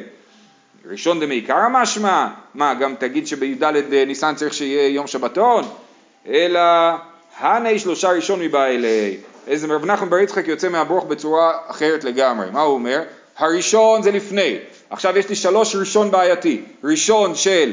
ראשון 0.90 1.20
דמעיקרא 1.20 1.68
משמע, 1.70 2.26
מה 2.54 2.74
גם 2.74 2.94
תגיד 2.98 3.26
שבי"ד 3.26 3.64
ניסן 4.06 4.34
צריך 4.34 4.54
שיהיה 4.54 4.88
יום 4.88 5.06
שבתון? 5.06 5.64
אלא 6.28 6.60
הני 7.38 7.78
שלושה 7.78 8.10
ראשון 8.10 8.40
מבא 8.40 8.66
אלי. 8.66 9.16
איזה 9.46 9.66
רב 9.74 9.84
נחמן 9.84 10.10
בר 10.10 10.18
יצחק 10.18 10.48
יוצא 10.48 10.68
מהברוך 10.68 11.04
בצורה 11.04 11.52
אחרת 11.66 12.04
לגמרי. 12.04 12.46
מה 12.52 12.60
הוא 12.60 12.74
אומר? 12.74 13.02
הראשון 13.38 14.02
זה 14.02 14.10
לפני. 14.10 14.56
עכשיו 14.90 15.18
יש 15.18 15.28
לי 15.28 15.34
שלוש 15.34 15.76
ראשון 15.76 16.10
בעייתי. 16.10 16.62
ראשון 16.84 17.34
של 17.34 17.72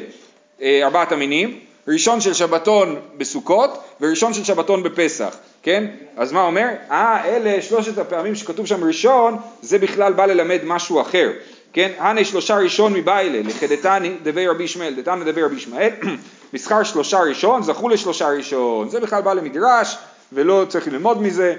אה, 0.61 0.79
ארבעת 0.83 1.11
המינים, 1.11 1.59
ראשון 1.87 2.21
של 2.21 2.33
שבתון 2.33 2.99
בסוכות 3.17 3.83
וראשון 4.01 4.33
של 4.33 4.43
שבתון 4.43 4.83
בפסח, 4.83 5.37
כן? 5.63 5.87
אז 6.17 6.31
מה 6.31 6.43
אומר? 6.43 6.67
אה, 6.91 7.25
אלה 7.25 7.61
שלושת 7.61 7.97
הפעמים 7.97 8.35
שכתוב 8.35 8.65
שם 8.65 8.83
ראשון, 8.83 9.37
זה 9.61 9.79
בכלל 9.79 10.13
בא 10.13 10.25
ללמד 10.25 10.59
משהו 10.63 11.01
אחר. 11.01 11.31
כן? 11.73 11.91
הנה 11.97 12.25
שלושה 12.25 12.57
ראשון 12.57 12.93
מביילה, 12.93 13.41
לכדתני 13.41 14.15
דבי 14.23 14.47
רבי 14.47 14.63
ישמעאל, 14.63 14.93
דתנא 14.93 15.23
דבי 15.23 15.43
רבי 15.43 15.55
ישמעאל, 15.55 15.89
מסחר 16.53 16.83
שלושה 16.83 17.19
ראשון, 17.19 17.63
זכו 17.63 17.89
לשלושה 17.89 18.29
ראשון, 18.29 18.89
זה 18.89 18.99
בכלל 18.99 19.21
בא 19.21 19.33
למדרש 19.33 19.97
ולא 20.33 20.65
צריך 20.69 20.87
ללמוד 20.87 21.21
מזה. 21.21 21.55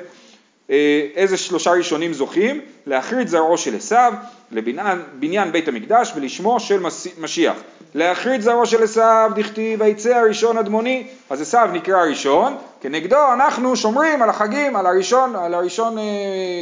אה, 0.70 1.06
איזה 1.14 1.36
שלושה 1.36 1.70
ראשונים 1.70 2.12
זוכים? 2.12 2.60
להכרית 2.86 3.28
זרעו 3.28 3.58
של 3.58 3.76
עשיו, 3.76 4.12
לבניין 4.50 5.52
בית 5.52 5.68
המקדש 5.68 6.12
ולשמו 6.16 6.60
של 6.60 6.82
משיח. 7.18 7.56
להכרית 7.94 8.42
זרעו 8.42 8.66
של 8.66 8.82
עשיו 8.82 9.30
דכתיב 9.36 9.80
ויצא 9.80 10.16
הראשון 10.16 10.58
אדמוני, 10.58 11.06
אז 11.30 11.42
עשיו 11.42 11.68
נקרא 11.72 12.02
ראשון, 12.02 12.56
כנגדו 12.80 13.32
אנחנו 13.32 13.76
שומרים 13.76 14.22
על 14.22 14.30
החגים, 14.30 14.76
על 14.76 14.86
הראשון, 14.86 15.36
על 15.36 15.54
הראשון, 15.54 15.98
אה, 15.98 16.02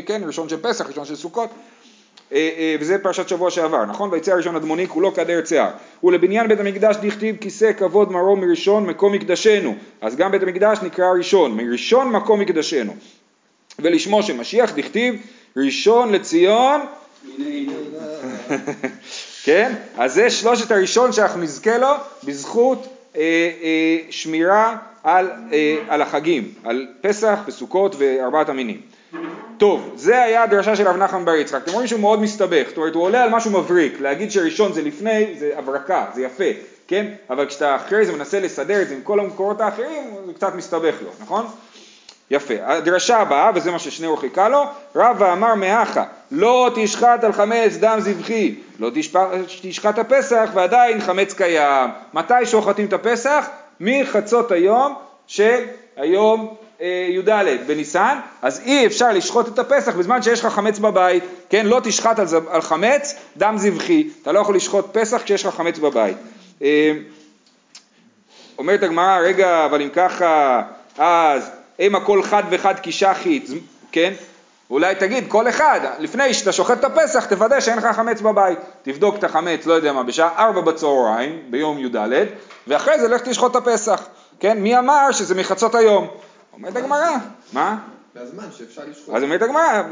כן, 0.06 0.22
ראשון 0.26 0.48
של 0.48 0.62
פסח, 0.62 0.88
ראשון 0.88 1.04
של 1.04 1.16
סוכות. 1.16 1.50
אה, 2.32 2.50
אה, 2.58 2.76
וזה 2.80 2.98
פרשת 2.98 3.28
שבוע 3.28 3.50
שעבר, 3.50 3.84
נכון? 3.84 4.10
ויצא 4.12 4.32
הראשון 4.32 4.56
אדמוני 4.56 4.88
כולו 4.88 5.14
כדר 5.14 5.44
שיער. 5.44 5.70
ולבניין 6.04 6.48
בית 6.48 6.60
המקדש 6.60 6.96
דכתיב 6.96 7.36
כיסא 7.36 7.72
כבוד 7.72 8.12
מרום 8.12 8.40
מראשון 8.40 8.86
מקום 8.86 9.12
מקדשנו. 9.12 9.76
אז 10.00 10.16
גם 10.16 10.32
בית 10.32 10.42
המקדש 10.42 10.78
נקרא 10.82 11.06
ראשון, 11.16 11.56
מראשון 11.56 12.10
מקום 12.10 12.40
מקדשנו. 12.40 12.94
ולשמו 13.78 14.22
של 14.22 14.36
משיח 14.36 14.74
דכתיב 14.74 15.14
ראשון 15.56 16.12
לציון 16.12 16.80
כן? 19.44 19.72
אז 19.96 20.14
זה 20.14 20.30
שלושת 20.30 20.70
הראשון 20.70 21.12
שאנחנו 21.12 21.40
נזכה 21.40 21.78
לו 21.78 21.88
בזכות 22.24 22.86
אה, 23.16 23.50
אה, 23.62 23.98
שמירה 24.10 24.76
על, 25.02 25.30
אה, 25.52 25.76
על 25.88 26.02
החגים, 26.02 26.54
על 26.64 26.86
פסח 27.00 27.38
וסוכות 27.46 27.96
וארבעת 27.98 28.48
המינים. 28.48 28.80
טוב, 29.58 29.92
זה 29.94 30.22
היה 30.22 30.42
הדרשה 30.42 30.76
של 30.76 30.88
רב 30.88 30.96
נחמן 30.96 31.24
בר 31.24 31.34
יצחק. 31.34 31.62
אתם 31.64 31.72
רואים 31.72 31.88
שהוא 31.88 32.00
מאוד 32.00 32.20
מסתבך, 32.20 32.62
זאת 32.68 32.76
אומרת 32.76 32.94
הוא 32.94 33.02
עולה 33.02 33.24
על 33.24 33.30
משהו 33.30 33.50
מבריק, 33.50 34.00
להגיד 34.00 34.30
שראשון 34.30 34.72
זה 34.72 34.82
לפני 34.82 35.34
זה 35.38 35.52
הברקה, 35.56 36.04
זה 36.14 36.22
יפה, 36.22 36.44
כן? 36.88 37.06
אבל 37.30 37.46
כשאתה 37.46 37.76
אחרי 37.76 38.06
זה 38.06 38.12
מנסה 38.12 38.40
לסדר 38.40 38.82
את 38.82 38.88
זה 38.88 38.94
עם 38.94 39.00
כל 39.02 39.20
המקורות 39.20 39.60
האחרים, 39.60 40.04
זה 40.26 40.32
קצת 40.32 40.54
מסתבך 40.54 40.94
לו, 41.02 41.10
נכון? 41.20 41.46
יפה. 42.30 42.54
הדרשה 42.62 43.16
הבאה, 43.16 43.50
וזה 43.54 43.70
מה 43.70 43.78
ששניאור 43.78 44.20
חיכה 44.20 44.48
לו, 44.48 44.64
רבא 44.96 45.32
אמר 45.32 45.54
מאחה, 45.54 46.04
לא 46.30 46.70
תשחט 46.74 47.24
על 47.24 47.32
חמץ 47.32 47.76
דם 47.80 47.96
זבחי, 48.00 48.54
לא 48.80 48.90
תשחט 49.62 49.98
הפסח 49.98 50.50
ועדיין 50.54 51.00
חמץ 51.00 51.34
קיים. 51.34 51.90
מתי 52.14 52.46
שוחטים 52.46 52.86
את 52.86 52.92
הפסח? 52.92 53.48
מחצות 53.80 54.52
היום 54.52 54.94
של 55.26 55.64
היום 55.96 56.54
י"ד 56.82 57.30
בניסן, 57.66 58.18
אז 58.42 58.60
אי 58.64 58.86
אפשר 58.86 59.12
לשחוט 59.12 59.48
את 59.48 59.58
הפסח 59.58 59.94
בזמן 59.94 60.22
שיש 60.22 60.44
לך 60.44 60.52
חמץ 60.52 60.78
בבית, 60.78 61.24
כן? 61.50 61.66
לא 61.66 61.80
תשחט 61.84 62.18
על, 62.18 62.26
על 62.50 62.62
חמץ 62.62 63.14
דם 63.36 63.54
זבחי, 63.58 64.08
אתה 64.22 64.32
לא 64.32 64.38
יכול 64.38 64.56
לשחוט 64.56 64.86
פסח 64.92 65.22
כשיש 65.24 65.46
לך 65.46 65.54
חמץ 65.54 65.78
בבית. 65.78 66.16
אה, 66.62 66.92
אומרת 68.58 68.82
הגמרא, 68.82 69.18
רגע, 69.18 69.64
אבל 69.64 69.82
אם 69.82 69.88
ככה, 69.94 70.62
אז 70.98 71.50
אם 71.80 71.94
הכל 71.94 72.22
חד 72.22 72.42
וחד 72.50 72.74
כי 72.82 72.92
שחית, 72.92 73.46
כן? 73.92 74.12
אולי 74.70 74.94
תגיד, 74.94 75.24
כל 75.28 75.48
אחד, 75.48 75.80
לפני 75.98 76.34
שאתה 76.34 76.52
שוחט 76.52 76.78
את 76.78 76.84
הפסח, 76.84 77.24
תוודא 77.24 77.60
שאין 77.60 77.78
לך 77.78 77.86
חמץ 77.86 78.20
בבית. 78.20 78.58
תבדוק 78.82 79.14
את 79.14 79.24
החמץ, 79.24 79.66
לא 79.66 79.72
יודע 79.72 79.92
מה, 79.92 80.02
בשעה 80.02 80.30
ארבע 80.38 80.60
בצהריים, 80.60 81.38
ביום 81.50 81.78
י"ד, 81.78 81.96
ואחרי 82.66 83.00
זה 83.00 83.08
לך 83.08 83.22
תשחוט 83.22 83.50
את 83.50 83.56
הפסח. 83.56 84.08
כן? 84.40 84.58
מי 84.58 84.78
אמר 84.78 85.12
שזה 85.12 85.34
מחצות 85.34 85.74
היום? 85.74 86.08
אומרת 86.52 86.76
הגמרא, 86.76 87.16
מה? 87.52 87.78
בזמן 88.14 88.44
שאפשר 88.58 88.82
לשחוט. 88.90 89.14
אז 89.14 89.22
אומרת 89.22 89.42
הגמרא, 89.42 89.82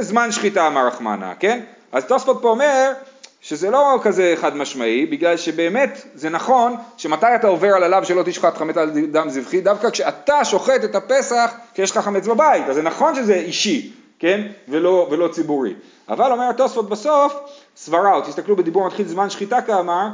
זמן 0.00 0.32
שחיטה 0.32 0.66
אמר 0.66 0.86
רחמנה, 0.86 1.34
כן? 1.34 1.60
אז 1.92 2.04
תוספות 2.04 2.38
פה 2.42 2.48
אומר 2.48 2.92
שזה 3.40 3.70
לא 3.70 3.98
כזה 4.02 4.34
חד 4.40 4.56
משמעי, 4.56 5.06
בגלל 5.06 5.36
שבאמת 5.36 6.02
זה 6.14 6.30
נכון 6.30 6.74
שמתי 6.96 7.26
אתה 7.34 7.46
עובר 7.46 7.74
על 7.74 7.82
הלאו 7.82 8.04
שלא 8.04 8.22
תשחט 8.22 8.56
חמץ 8.56 8.76
על 8.76 8.90
דם 8.90 9.28
זבחי, 9.28 9.60
דווקא 9.60 9.90
כשאתה 9.90 10.44
שוחט 10.44 10.84
את 10.84 10.94
הפסח 10.94 11.50
כשיש 11.74 11.90
לך 11.90 11.98
חמץ 11.98 12.26
בבית, 12.26 12.68
אז 12.68 12.74
זה 12.74 12.82
נכון 12.82 13.14
שזה 13.14 13.34
אישי, 13.34 13.92
כן? 14.18 14.46
ולא, 14.68 15.08
ולא 15.10 15.28
ציבורי. 15.28 15.74
אבל 16.08 16.32
אומר 16.32 16.48
התוספות 16.48 16.88
בסוף, 16.88 17.34
סברה, 17.76 18.14
או 18.14 18.20
תסתכלו 18.20 18.56
בדיבור 18.56 18.86
מתחיל 18.86 19.08
זמן 19.08 19.30
שחיטה 19.30 19.62
כאמר, 19.62 19.92
אה, 19.92 20.08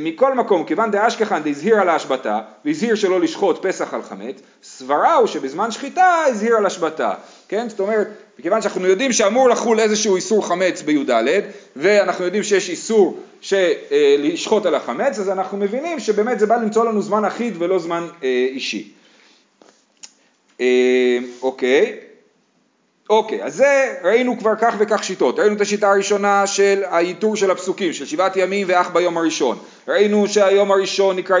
מכל 0.00 0.34
מקום, 0.34 0.64
כיוון 0.64 0.90
דאשכחן 0.90 1.42
דהזהיר 1.42 1.80
על 1.80 1.88
ההשבתה, 1.88 2.40
והזהיר 2.64 2.94
שלא 2.94 3.20
לשחוט 3.20 3.66
פסח 3.66 3.94
על 3.94 4.02
חמץ, 4.02 4.36
סברה 4.62 5.14
הוא 5.14 5.26
שבזמן 5.26 5.70
שחיטה 5.70 6.24
הזהיר 6.26 6.56
על 6.56 6.66
השבתה, 6.66 7.14
כן? 7.48 7.68
זאת 7.68 7.80
אומרת, 7.80 8.08
מכיוון 8.38 8.62
שאנחנו 8.62 8.86
יודעים 8.86 9.12
שאמור 9.12 9.48
לחול 9.48 9.80
איזשהו 9.80 10.16
איסור 10.16 10.46
חמץ 10.46 10.82
בי"ד, 10.82 11.10
ואנחנו 11.76 12.24
יודעים 12.24 12.42
שיש 12.42 12.70
איסור 12.70 13.18
אה, 13.52 13.72
לשחוט 14.18 14.66
על 14.66 14.74
החמץ, 14.74 15.18
אז 15.18 15.30
אנחנו 15.30 15.58
מבינים 15.58 16.00
שבאמת 16.00 16.38
זה 16.38 16.46
בא 16.46 16.56
למצוא 16.56 16.84
לנו 16.84 17.02
זמן 17.02 17.24
אחיד 17.24 17.54
ולא 17.58 17.78
זמן 17.78 18.06
אה, 18.22 18.46
אישי. 18.50 18.92
אה, 20.60 21.18
אוקיי. 21.42 21.98
אוקיי, 23.10 23.44
אז 23.44 23.54
זה 23.54 23.94
ראינו 24.04 24.38
כבר 24.38 24.52
כך 24.60 24.74
וכך 24.78 25.04
שיטות. 25.04 25.38
ראינו 25.38 25.56
את 25.56 25.60
השיטה 25.60 25.90
הראשונה 25.90 26.46
של 26.46 26.82
הייתור 26.90 27.36
של 27.36 27.50
הפסוקים, 27.50 27.92
של 27.92 28.06
שבעת 28.06 28.36
ימים 28.36 28.66
ואח 28.70 28.90
ביום 28.90 29.18
הראשון. 29.18 29.58
ראינו 29.88 30.28
שהיום 30.28 30.72
הראשון 30.72 31.16
נקרא, 31.16 31.38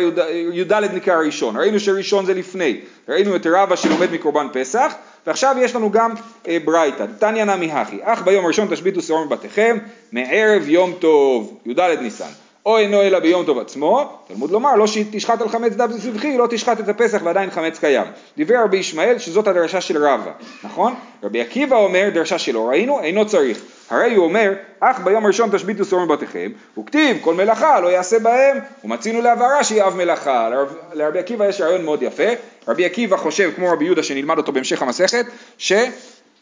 י"ד 0.52 0.72
נקרא 0.72 1.16
ראשון. 1.16 1.56
ראינו 1.56 1.80
שראשון 1.80 2.26
זה 2.26 2.34
לפני. 2.34 2.80
ראינו 3.08 3.36
את 3.36 3.46
רבא 3.46 3.76
שלומד 3.76 4.12
מקורבן 4.12 4.46
פסח. 4.52 4.94
ועכשיו 5.26 5.56
יש 5.60 5.74
לנו 5.74 5.90
גם 5.90 6.14
אה, 6.48 6.58
ברייתא, 6.64 7.06
תניא 7.18 7.44
נמי 7.44 7.72
הכי, 7.72 7.98
אך 8.02 8.22
ביום 8.22 8.44
הראשון 8.44 8.68
תשביתו 8.70 9.02
שעור 9.02 9.24
מבתיכם, 9.24 9.78
מערב 10.12 10.68
יום 10.68 10.92
טוב, 10.98 11.60
י"ד 11.66 11.80
ניסן. 11.80 12.43
או 12.66 12.78
אינו 12.78 13.02
אלא 13.02 13.18
ביום 13.18 13.44
טוב 13.44 13.58
עצמו, 13.58 14.18
תלמוד 14.28 14.50
לומר, 14.50 14.74
לא 14.74 14.86
שתשחט 14.86 15.40
על 15.40 15.48
חמץ 15.48 15.72
דם 15.72 15.92
זבחי, 15.92 16.36
לא 16.36 16.46
תשחט 16.50 16.80
את 16.80 16.88
הפסח 16.88 17.20
ועדיין 17.24 17.50
חמץ 17.50 17.78
קיים. 17.78 18.06
דיבר 18.36 18.54
רבי 18.64 18.76
ישמעאל 18.76 19.18
שזאת 19.18 19.48
הדרשה 19.48 19.80
של 19.80 20.04
רבא, 20.04 20.30
נכון? 20.64 20.94
רבי 21.22 21.40
עקיבא 21.40 21.76
אומר, 21.76 22.08
דרשה 22.14 22.38
שלא 22.38 22.68
ראינו, 22.68 23.00
אינו 23.00 23.26
צריך. 23.26 23.58
הרי 23.90 24.14
הוא 24.14 24.24
אומר, 24.24 24.52
אך 24.80 25.00
ביום 25.00 25.24
הראשון 25.24 25.50
תשביתו 25.52 25.84
שור 25.84 26.04
מבתיכם, 26.04 26.52
וכתיב 26.78 27.16
כל 27.20 27.34
מלאכה 27.34 27.80
לא 27.80 27.88
יעשה 27.88 28.18
בהם, 28.18 28.58
ומצינו 28.84 29.20
להבהרה 29.20 29.64
שיהיה 29.64 29.86
אב 29.86 29.96
מלאכה. 29.96 30.48
לרב, 30.48 30.74
לרבי 30.92 31.18
עקיבא 31.18 31.48
יש 31.48 31.60
רעיון 31.60 31.84
מאוד 31.84 32.02
יפה, 32.02 32.28
רבי 32.68 32.84
עקיבא 32.84 33.16
חושב, 33.16 33.50
כמו 33.56 33.72
רבי 33.72 33.84
יהודה 33.84 34.02
שנלמד 34.02 34.38
אותו 34.38 34.52
בהמשך 34.52 34.82
המסכת, 34.82 35.26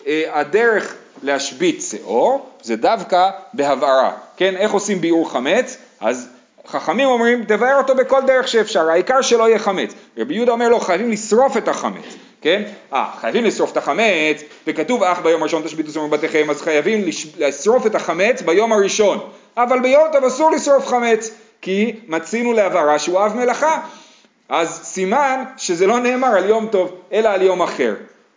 שהדרך 0.07 0.95
להשבית 1.23 1.83
שאור 1.83 2.47
זה 2.63 2.77
דווקא 2.77 3.31
בהבהרה, 3.55 4.13
כן? 4.37 4.57
איך 4.57 4.73
עושים 4.73 5.01
ביעור 5.01 5.31
חמץ? 5.31 5.79
אז 6.03 6.29
חכמים 6.67 7.09
אומרים, 7.09 7.45
תבאר 7.45 7.79
אותו 7.79 7.95
בכל 7.95 8.23
דרך 8.27 8.49
שאפשר, 8.49 8.91
העיקר 8.91 9.23
שלא 9.23 9.49
יהיה 9.49 9.59
חמץ. 9.59 9.95
רבי 10.19 10.35
יהודה 10.35 10.53
אומר 10.53 10.69
לו, 10.69 10.81
חייבים 10.81 11.11
לשרוף 11.11 11.57
את 11.57 11.69
החמץ, 11.69 12.05
כן? 12.41 12.63
אה, 12.93 13.11
חייבים 13.21 13.45
לשרוף 13.45 13.73
את 13.73 13.77
החמץ, 13.77 14.43
וכתוב 14.67 15.03
אך 15.03 15.21
ביום 15.23 15.41
הראשון 15.41 15.63
תשביתו 15.63 15.93
שומר 15.93 16.07
בתיכם, 16.07 16.51
אז 16.51 16.63
חייבים 16.63 17.05
לשרוף 17.39 17.87
את 17.87 17.95
החמץ 17.95 18.43
ביום 18.43 18.73
הראשון. 18.73 19.19
אבל 19.57 19.81
ביום 19.81 20.05
טוב 20.13 20.25
אסור 20.25 20.51
לשרוף 20.51 20.87
חמץ, 20.87 21.31
כי 21.61 21.97
מצינו 22.09 22.53
להבהרה 22.53 22.99
שהוא 22.99 23.21
אב 23.27 23.37
מלאכה. 23.37 23.81
אז 24.49 24.81
סימן 24.83 25.45
שזה 25.57 25.87
לא 25.87 25.99
נאמר 25.99 26.37
על 26.37 26.49
יום 26.49 26.67
טוב, 26.67 26.97
אלא 27.13 27.29
על 27.29 27.43
יום 27.43 27.63
אחר, 27.63 27.95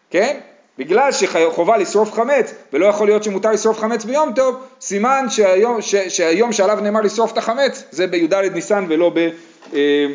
כן? 0.10 0.38
בגלל 0.78 1.12
שחובה 1.12 1.78
לשרוף 1.78 2.14
חמץ, 2.14 2.54
ולא 2.74 2.86
יכול 2.86 3.08
להיות 3.08 3.24
שמותר 3.24 3.52
לשרוף 3.52 3.80
חמץ 3.80 4.06
ביום 4.06 4.34
טוב, 4.34 4.56
סימן 4.82 5.26
שהיום, 5.30 5.82
ש, 5.82 5.96
שהיום 5.96 6.54
שעליו 6.54 6.80
נאמר 6.82 7.02
לשרוף 7.02 7.32
את 7.32 7.38
החמץ, 7.38 7.84
זה 7.92 8.08
בי"ד 8.08 8.34
ניסן 8.34 8.86
ולא, 8.90 9.12
ב, 9.16 9.30
אה, 9.74 10.08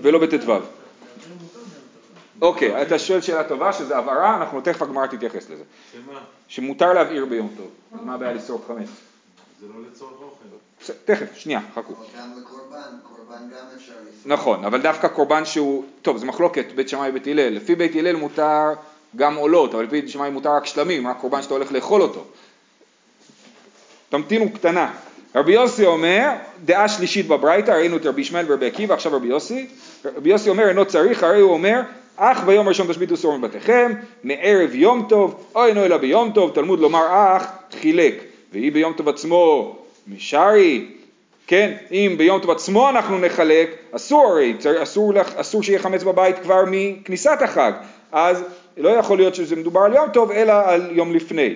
ולא 0.00 0.18
בט"ו. 0.18 0.52
אוקיי, 2.42 2.82
אתה 2.82 2.98
שואל 2.98 3.20
שאלה 3.20 3.44
טובה, 3.44 3.72
שזה 3.72 3.96
הבהרה, 3.96 4.36
אנחנו 4.36 4.60
תכף 4.60 4.82
הגמרא 4.82 5.06
תתייחס 5.06 5.50
לזה. 5.50 5.62
שמה? 5.92 6.20
שמותר 6.48 6.92
להבעיר 6.92 7.24
ביום 7.24 7.48
טוב, 7.56 7.70
מה 8.02 8.14
הבעיה 8.14 8.32
לשרוף 8.32 8.66
חמץ? 8.68 8.88
זה 9.60 9.66
לא 9.66 9.74
לצורך 9.90 10.12
אוכל. 10.12 10.92
תכף, 11.04 11.36
שנייה, 11.36 11.60
חכו. 11.74 11.94
גם 12.18 12.30
לקורבן, 12.40 12.78
קורבן 13.02 13.42
גם 13.50 13.66
אפשר 13.76 13.92
לפעול. 13.92 14.32
נכון, 14.32 14.64
אבל 14.64 14.82
דווקא 14.82 15.08
קורבן 15.08 15.44
שהוא, 15.44 15.84
טוב, 16.02 16.16
זה 16.16 16.26
מחלוקת 16.26 16.66
בית 16.74 16.88
שמאי 16.88 17.10
ובית 17.10 17.26
הלל, 17.26 17.48
לפי 17.48 17.74
בית 17.74 17.96
הלל 17.96 18.16
מותר 18.16 18.72
גם 19.16 19.34
עולות, 19.34 19.74
אבל 19.74 19.84
לפי 19.84 20.08
שמאי 20.08 20.30
מותר 20.30 20.50
רק 20.50 20.66
שלמים, 20.66 21.06
רק 21.06 21.16
קורבן 21.20 21.42
שאתה 21.42 21.54
הולך 21.54 21.72
לאכול 21.72 22.02
אותו. 22.02 22.24
תמתינו 24.08 24.52
קטנה. 24.52 24.90
רבי 25.34 25.52
יוסי 25.52 25.86
אומר, 25.86 26.30
דעה 26.64 26.88
שלישית 26.88 27.28
בברייתא, 27.28 27.70
ראינו 27.70 27.96
את 27.96 28.06
רבי 28.06 28.20
ישמעאל 28.20 28.44
ורבי 28.48 28.66
עקיבא, 28.66 28.94
עכשיו 28.94 29.12
רבי 29.12 29.28
יוסי. 29.28 29.66
רבי 30.16 30.30
יוסי 30.30 30.50
אומר, 30.50 30.68
אינו 30.68 30.84
צריך, 30.84 31.22
הרי 31.22 31.40
הוא 31.40 31.52
אומר, 31.52 31.80
אך 32.16 32.44
ביום 32.44 32.66
הראשון 32.66 32.86
תשביתו 32.88 33.16
סור 33.16 33.38
מבתיכם, 33.38 33.92
מערב 34.24 34.74
יום 34.74 35.06
טוב, 35.08 35.44
או 35.54 35.66
אינו 35.66 35.84
אלא 35.84 35.96
ביום 35.96 36.32
טוב, 36.32 36.50
תלמוד 36.54 36.80
לומר 36.80 37.06
אך, 37.10 37.46
חילק. 37.80 38.14
והיא 38.52 38.72
ביום 38.72 38.92
טוב 38.92 39.08
עצמו, 39.08 39.76
משרי, 40.08 40.86
כן, 41.46 41.72
אם 41.92 42.14
ביום 42.18 42.40
טוב 42.40 42.50
עצמו 42.50 42.88
אנחנו 42.88 43.18
נחלק, 43.18 43.70
אסור 43.92 44.26
הרי, 44.26 44.54
אסור, 44.82 45.12
אסור 45.36 45.62
שיהיה 45.62 45.78
חמץ 45.78 46.02
בבית 46.02 46.38
כבר 46.38 46.64
מכניסת 46.66 47.38
החג, 47.40 47.72
אז 48.12 48.44
לא 48.76 48.88
יכול 48.88 49.18
להיות 49.18 49.34
שזה 49.34 49.56
מדובר 49.56 49.80
על 49.80 49.94
יום 49.94 50.08
טוב, 50.12 50.30
אלא 50.30 50.52
על 50.52 50.90
יום 50.92 51.14
לפני. 51.14 51.54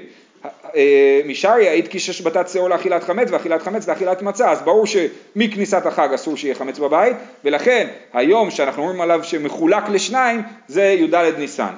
אה, 0.76 1.20
משרי 1.26 1.68
העיד 1.68 1.88
כי 1.88 1.98
ששבתת 1.98 2.48
שאור 2.48 2.68
לאכילת 2.68 3.04
חמץ 3.04 3.28
ואכילת 3.30 3.62
חמץ 3.62 3.88
לאכילת 3.88 4.22
מצה, 4.22 4.50
אז 4.50 4.62
ברור 4.62 4.86
שמכניסת 4.86 5.86
החג 5.86 6.08
אסור 6.14 6.36
שיהיה 6.36 6.54
חמץ 6.54 6.78
בבית, 6.78 7.16
ולכן 7.44 7.86
היום 8.12 8.50
שאנחנו 8.50 8.82
אומרים 8.82 9.00
עליו 9.00 9.24
שמחולק 9.24 9.88
לשניים, 9.88 10.42
זה 10.68 10.84
י"ד 10.98 11.14
ניסן. 11.38 11.72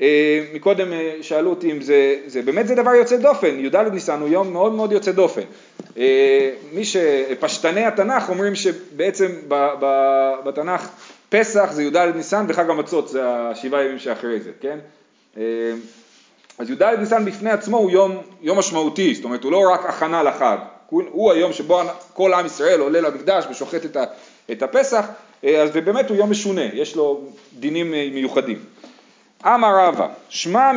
אה, 0.00 0.40
מקודם 0.54 0.92
אה, 0.92 1.14
שאלו 1.20 1.50
אותי 1.50 1.72
אם 1.72 1.80
זה, 1.80 2.16
זה 2.26 2.42
באמת 2.42 2.66
זה 2.66 2.74
דבר 2.74 2.94
יוצא 2.94 3.16
דופן, 3.16 3.58
י"ד 3.58 3.76
ניסן 3.76 4.20
הוא 4.20 4.28
יום 4.28 4.52
מאוד 4.52 4.72
מאוד 4.72 4.92
יוצא 4.92 5.12
דופן. 5.12 5.42
מי 6.72 6.84
שפשטני 6.84 7.84
התנ"ך 7.84 8.28
אומרים 8.28 8.54
שבעצם 8.54 9.28
בתנ"ך 10.44 10.88
פסח 11.28 11.68
זה 11.72 11.82
י"ד 11.82 11.96
ניסן 11.96 12.44
וחג 12.48 12.70
המצות 12.70 13.08
זה 13.08 13.22
השבעה 13.28 13.84
ימים 13.84 13.98
שאחרי 13.98 14.40
זה, 14.40 14.50
כן? 14.60 14.78
אה, 15.36 15.42
אז 16.58 16.70
י"ד 16.70 16.82
ניסן 16.82 17.24
בפני 17.24 17.50
עצמו 17.50 17.76
הוא 17.76 17.90
יום, 17.90 18.16
יום 18.42 18.58
משמעותי, 18.58 19.14
זאת 19.14 19.24
אומרת 19.24 19.44
הוא 19.44 19.52
לא 19.52 19.70
רק 19.72 19.86
הכנה 19.86 20.22
לחג, 20.22 20.56
הוא, 20.90 21.02
היום 21.32 21.52
שבו 21.52 21.80
כל 22.14 22.34
עם 22.34 22.46
ישראל 22.46 22.80
עולה 22.80 23.00
למקדש 23.00 23.44
ושוחט 23.50 23.80
את, 24.52 24.62
הפסח, 24.62 25.06
אה, 25.44 25.62
אז 25.62 25.70
ובאמת 25.72 26.08
הוא 26.08 26.16
יום 26.16 26.30
משונה, 26.30 26.64
יש 26.72 26.96
לו 26.96 27.20
דינים 27.52 27.94
אה, 27.94 28.08
מיוחדים. 28.14 28.58
אמר 29.46 29.78
רבא, 29.78 30.08
שמע 30.28 30.72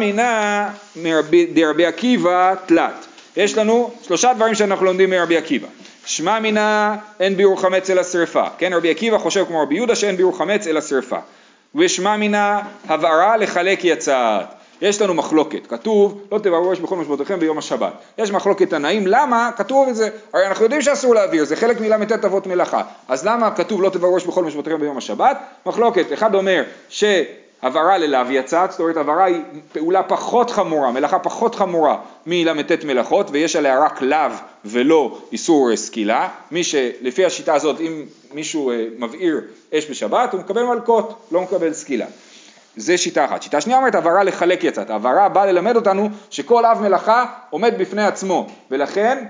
מרבי- 0.96 1.46
דרבי 1.54 1.86
עקיבא 1.86 2.54
תלת. 2.66 3.06
יש 3.38 3.58
לנו 3.58 3.92
שלושה 4.02 4.34
דברים 4.34 4.56
שאנחנו 4.56 4.86
לומדים 4.86 5.10
מרבי 5.10 5.38
עקיבא. 5.38 5.68
שמע 6.06 6.40
מינה 6.40 6.96
אין 7.20 7.38
ביעור 7.38 7.62
חמץ 7.62 7.90
אלא 7.90 8.04
שרפה. 8.04 8.44
כן, 8.58 8.74
רבי 8.74 8.92
עקיבא 8.92 9.18
חושב 9.18 9.46
כמו 9.48 9.62
רבי 9.62 9.76
יהודה 9.76 9.96
שאין 9.96 10.18
ביעור 10.18 10.38
חמץ 10.38 10.68
אלא 10.68 10.82
שרפה. 10.82 11.18
ושמע 11.76 12.18
מינה 12.18 12.62
הבערה 12.88 13.38
לחלק 13.38 13.86
יצאת. 13.86 14.46
יש 14.82 15.02
לנו 15.02 15.14
מחלוקת, 15.14 15.68
כתוב 15.68 16.22
לא 16.32 16.38
תבערו 16.38 16.74
אש 16.74 16.80
בכל 16.80 16.96
משמעותיכם 16.96 17.40
ביום 17.40 17.58
השבת. 17.58 17.94
יש 18.18 18.32
מחלוקת 18.32 18.70
תנאים, 18.70 19.08
למה 19.08 19.50
כתוב 19.58 19.90
את 19.90 19.96
זה? 19.96 20.10
הרי 20.34 20.48
אנחנו 20.48 20.64
יודעים 20.64 20.82
שאסור 20.82 21.16
להעביר, 21.16 21.46
זה 21.46 21.56
חלק 21.56 21.82
מל"ט 21.82 22.26
אבות 22.26 22.48
מלאכה. 22.48 22.82
אז 23.08 23.26
למה 23.26 23.52
כתוב 23.52 23.82
לא 23.82 23.90
תבערו 23.90 24.18
אש 24.18 24.26
בכל 24.26 24.44
משמעותיכם 24.44 24.80
ביום 24.80 24.98
השבת? 24.98 25.38
מחלוקת, 25.66 26.14
אחד 26.14 26.36
אומר 26.36 26.64
ש... 26.90 27.04
הבהרה 27.62 27.98
ללאו 27.98 28.32
יצאת, 28.32 28.72
זאת 28.72 28.80
אומרת 28.80 28.98
הבהרה 28.98 29.26
היא 29.26 29.42
פעולה 29.74 30.04
פחות 30.04 30.52
חמורה, 30.52 30.92
מלאכה 30.92 31.20
פחות 31.20 31.56
חמורה 31.56 31.98
מל"ט 32.26 32.84
מלאכות 32.84 33.28
ויש 33.32 33.56
עליה 33.56 33.80
רק 33.80 34.02
לאו 34.02 34.32
ולא 34.66 35.18
איסור 35.32 35.76
סקילה, 35.76 36.30
מי 36.52 36.64
שלפי 36.64 37.26
השיטה 37.26 37.54
הזאת 37.54 37.82
אם 37.82 38.06
מישהו 38.34 38.72
אה, 38.72 38.86
מבעיר 38.98 39.42
אש 39.74 39.90
בשבת 39.90 40.34
הוא 40.34 40.40
מקבל 40.42 40.64
מלקות, 40.64 41.28
לא 41.32 41.42
מקבל 41.42 41.74
סקילה. 41.74 42.06
זה 42.76 42.98
שיטה 42.98 43.26
אחת. 43.26 43.42
שיטה 43.42 43.62
שנייה 43.62 43.80
אומרת 43.80 43.96
הבהרה 43.96 44.24
לחלק 44.24 44.64
יצאת, 44.64 44.90
הבהרה 44.90 45.30
באה 45.30 45.46
ללמד 45.46 45.76
אותנו 45.76 46.10
שכל 46.30 46.66
אב 46.66 46.82
מלאכה 46.82 47.26
עומד 47.50 47.74
בפני 47.78 48.04
עצמו 48.04 48.48
ולכן 48.72 49.26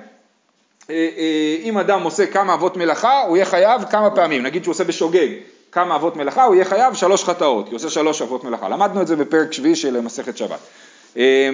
אה, 0.90 1.10
אה, 1.18 1.58
אם 1.64 1.78
אדם 1.78 2.04
עושה 2.04 2.26
כמה 2.26 2.54
אבות 2.54 2.78
מלאכה, 2.78 3.22
הוא 3.22 3.38
יהיה 3.38 3.46
חייב 3.46 3.82
כמה 3.90 4.10
פעמים, 4.10 4.44
נגיד 4.44 4.64
שהוא 4.64 4.72
עושה 4.72 4.84
בשוגג 4.84 5.28
כמה 5.72 5.96
אבות 5.96 6.16
מלאכה, 6.16 6.44
הוא 6.44 6.56
יהיה 6.56 6.66
חייב 6.66 6.94
שלוש 6.94 7.24
חטאות, 7.24 7.66
כי 7.66 7.72
הוא 7.72 7.76
עושה 7.76 7.90
שלוש 7.90 8.22
אבות 8.22 8.44
מלאכה. 8.44 8.70
למדנו 8.70 9.02
את 9.02 9.08
זה 9.08 9.16
בפרק 9.16 9.54
שביעי 9.54 9.76
של 9.76 10.02
מסכת 10.02 10.38
שבת. 10.38 10.60
אה, 11.18 11.50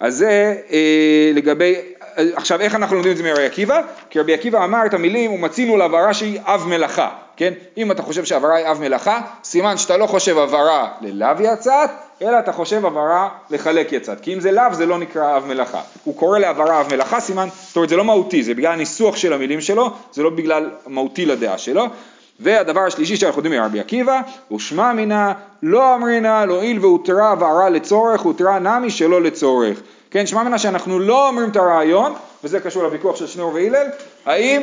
אז 0.00 0.16
זה 0.16 0.56
אה, 0.70 1.30
לגבי, 1.34 1.74
אה, 2.18 2.24
עכשיו 2.34 2.60
איך 2.60 2.74
אנחנו 2.74 2.96
לומדים 2.96 3.12
את 3.12 3.16
זה 3.16 3.22
מרבי 3.22 3.46
עקיבא? 3.46 3.80
כי 4.10 4.20
רבי 4.20 4.34
עקיבא 4.34 4.64
אמר 4.64 4.86
את 4.86 4.94
המילים 4.94 5.32
ומצינו 5.32 5.76
להבהרה 5.76 6.14
שהיא 6.14 6.40
אב 6.44 6.64
מלאכה, 6.68 7.10
כן? 7.36 7.52
אם 7.76 7.90
אתה 7.90 8.02
חושב 8.02 8.24
שהבהרה 8.24 8.56
היא 8.56 8.66
אב 8.66 8.80
מלאכה, 8.80 9.20
סימן 9.44 9.76
שאתה 9.76 9.96
לא 9.96 10.06
חושב 10.06 10.38
הבהרה 10.38 10.88
ללאו 11.00 11.28
יצאת, 11.40 11.90
אלא 12.22 12.38
אתה 12.38 12.52
חושב 12.52 12.86
הבהרה 12.86 13.28
לחלק 13.50 13.92
יצאת, 13.92 14.20
כי 14.20 14.34
אם 14.34 14.40
זה 14.40 14.52
לאו 14.52 14.64
זה 14.72 14.86
לא 14.86 14.98
נקרא 14.98 15.36
אב 15.36 15.46
מלאכה. 15.46 15.80
הוא 16.04 16.16
קורא 16.16 16.38
להבהרה 16.38 16.80
אב 16.80 16.94
מלאכה, 16.94 17.20
סימן, 17.20 17.48
זאת 17.66 17.76
אומרת 17.76 17.88
זה 17.88 17.96
לא 17.96 18.04
מהותי, 18.04 18.42
זה 18.42 18.54
בגלל 18.54 18.72
הניסוח 18.72 19.16
של 19.16 19.32
המילים 19.32 19.60
שלו, 19.60 19.90
זה 20.12 20.22
לא 20.22 20.30
בגלל 20.30 20.70
מהותי 20.86 21.26
לדעה 21.26 21.58
שלו. 21.58 21.86
והדבר 22.42 22.80
השלישי 22.80 23.16
שאנחנו 23.16 23.38
יודעים 23.38 23.62
מרבי 23.62 23.80
עקיבא, 23.80 24.20
ושמע 24.54 24.92
מינה 24.92 25.32
לא 25.62 25.94
אמרינה 25.94 26.46
לא 26.46 26.54
הואיל 26.54 26.78
והותרה 26.78 27.30
הבהרה 27.30 27.68
לצורך, 27.68 28.20
הותרה 28.20 28.58
נמי 28.58 28.90
שלא 28.90 29.22
לצורך. 29.22 29.80
כן, 30.10 30.26
שמע 30.26 30.42
מינה 30.42 30.58
שאנחנו 30.58 30.98
לא 30.98 31.28
אומרים 31.28 31.50
את 31.50 31.56
הרעיון, 31.56 32.12
וזה 32.44 32.60
קשור 32.60 32.82
לוויכוח 32.82 33.16
של 33.16 33.26
שניאור 33.26 33.54
והלל, 33.54 33.86
האם 34.26 34.62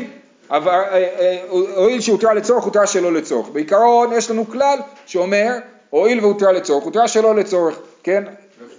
אה, 0.52 0.58
אה, 0.68 1.38
הואיל 1.50 2.02
שהותרה 2.02 2.34
לצורך, 2.34 2.64
הותרה 2.64 2.88
שלא 2.88 3.14
לצורך. 3.14 3.50
בעיקרון 3.50 4.14
יש 4.14 4.32
לנו 4.32 4.50
כלל 4.50 4.80
שאומר, 5.06 5.50
הואיל 5.90 6.20
והותרה 6.20 6.52
לצורך, 6.52 6.84
הותרה 6.84 7.08
שלא 7.08 7.36
לצורך, 7.36 7.80
כן? 8.04 8.24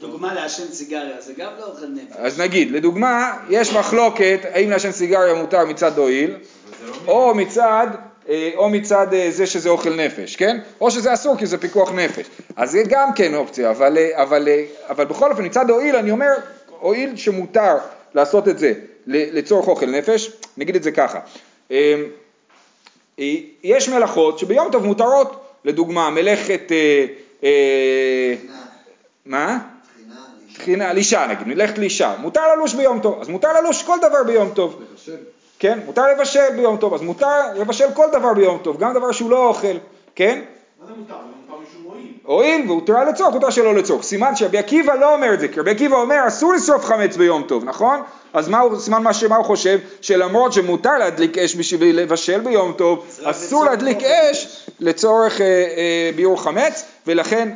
דוגמה 0.00 0.34
לעשן 0.34 0.66
סיגריה, 0.72 1.20
זה 1.20 1.32
גם 1.38 1.52
לא 1.58 1.64
אוכל 1.64 1.86
נפש. 1.86 2.16
אז 2.16 2.40
נגיד, 2.40 2.70
לדוגמה, 2.70 3.32
יש 3.48 3.72
מחלוקת 3.72 4.40
האם 4.52 4.70
לעשן 4.70 4.92
סיגריה 4.92 5.34
מותר 5.34 5.64
מצד 5.64 5.98
הואיל, 5.98 6.36
לא 7.06 7.12
או 7.12 7.34
מצד, 7.34 7.86
או 8.56 8.68
מצד 8.68 9.14
אה, 9.14 9.30
זה 9.30 9.46
שזה 9.46 9.68
אוכל 9.68 9.94
נפש, 9.94 10.36
כן? 10.36 10.58
או 10.80 10.90
שזה 10.90 11.14
אסור 11.14 11.36
כי 11.36 11.46
זה 11.46 11.58
פיקוח 11.58 11.92
נפש. 11.92 12.26
אז 12.56 12.70
זה 12.70 12.82
גם 12.88 13.12
כן 13.14 13.34
אופציה, 13.34 13.70
אבל, 13.70 13.98
אה, 13.98 14.22
אבל, 14.22 14.48
אה, 14.48 14.64
אבל 14.88 15.04
בכל 15.04 15.30
אופן 15.30 15.44
מצד 15.44 15.70
הואיל 15.70 15.96
אני 15.96 16.10
אומר, 16.10 16.32
הואיל 16.80 17.16
שמותר 17.16 17.76
לעשות 18.14 18.48
את 18.48 18.58
זה 18.58 18.72
לצורך 19.06 19.68
אוכל 19.68 19.86
נפש, 19.86 20.30
נגיד 20.56 20.76
את 20.76 20.82
זה 20.82 20.90
ככה. 20.90 21.20
אה, 21.70 21.94
אה, 23.18 23.34
יש 23.62 23.88
מלאכות 23.88 24.38
שביום 24.38 24.68
טוב 24.72 24.86
מותרות, 24.86 25.44
לדוגמה 25.64 26.10
מלאכת, 26.10 26.72
אה, 26.72 27.06
אה, 27.44 28.34
מה? 29.26 29.58
תחינה, 29.94 30.14
לישה. 30.46 30.58
תחינה, 30.58 30.92
לישה 30.92 31.26
נגיד, 31.26 31.48
מלאכת 31.48 31.78
לישה, 31.78 32.14
מותר 32.18 32.54
ללוש 32.54 32.74
ביום 32.74 33.00
טוב, 33.00 33.20
אז 33.20 33.28
מותר 33.28 33.60
ללוש 33.60 33.82
כל 33.82 33.98
דבר 33.98 34.24
ביום 34.26 34.50
טוב. 34.54 34.82
כן, 35.60 35.78
מותר 35.86 36.12
לבשל 36.12 36.56
ביום 36.56 36.76
טוב, 36.76 36.94
אז 36.94 37.02
מותר 37.02 37.54
לבשל 37.56 37.86
כל 37.94 38.06
דבר 38.12 38.34
ביום 38.34 38.58
טוב, 38.62 38.78
גם 38.78 38.94
דבר 38.94 39.12
שהוא 39.12 39.30
לא 39.30 39.48
אוכל, 39.48 39.76
כן? 40.14 40.40
מה 40.80 40.86
זה 40.86 40.92
מותר? 40.98 41.14
זה 41.14 41.52
מותר 41.52 41.62
משום 41.62 41.82
מועיל. 41.82 42.12
הואיל 42.24 42.70
והותר 42.70 43.04
לצורך, 43.04 43.34
הותר 43.34 43.50
שלא 43.50 43.74
לצורך. 43.74 44.02
סימן 44.02 44.36
שרבי 44.36 44.58
עקיבא 44.58 44.94
לא 44.94 45.14
אומר 45.14 45.34
את 45.34 45.40
זה, 45.40 45.48
כי 45.48 45.60
רבי 45.60 45.70
עקיבא 45.70 45.96
אומר 45.96 46.16
אסור 46.26 46.52
לשרוף 46.52 46.84
חמץ 46.84 47.16
ביום 47.16 47.42
טוב, 47.42 47.64
נכון? 47.64 48.00
אז 48.32 48.48
מה 48.48 48.58
הוא, 48.58 48.78
סימן 48.78 49.02
מה 49.02 49.14
שמה 49.14 49.36
הוא 49.36 49.44
חושב? 49.44 49.78
שלמרות 50.00 50.52
שמותר 50.52 50.98
להדליק 50.98 51.38
אש 51.38 51.56
בשביל 51.56 52.00
לבשל 52.00 52.40
ביום 52.40 52.72
טוב, 52.72 53.06
אסור 53.24 53.64
להדליק 53.64 54.02
אש 54.02 54.66
לצורך 54.80 55.40
אה, 55.40 55.46
אה, 55.46 56.10
ביעור 56.16 56.42
חמץ, 56.42 56.84
ולכן 57.06 57.48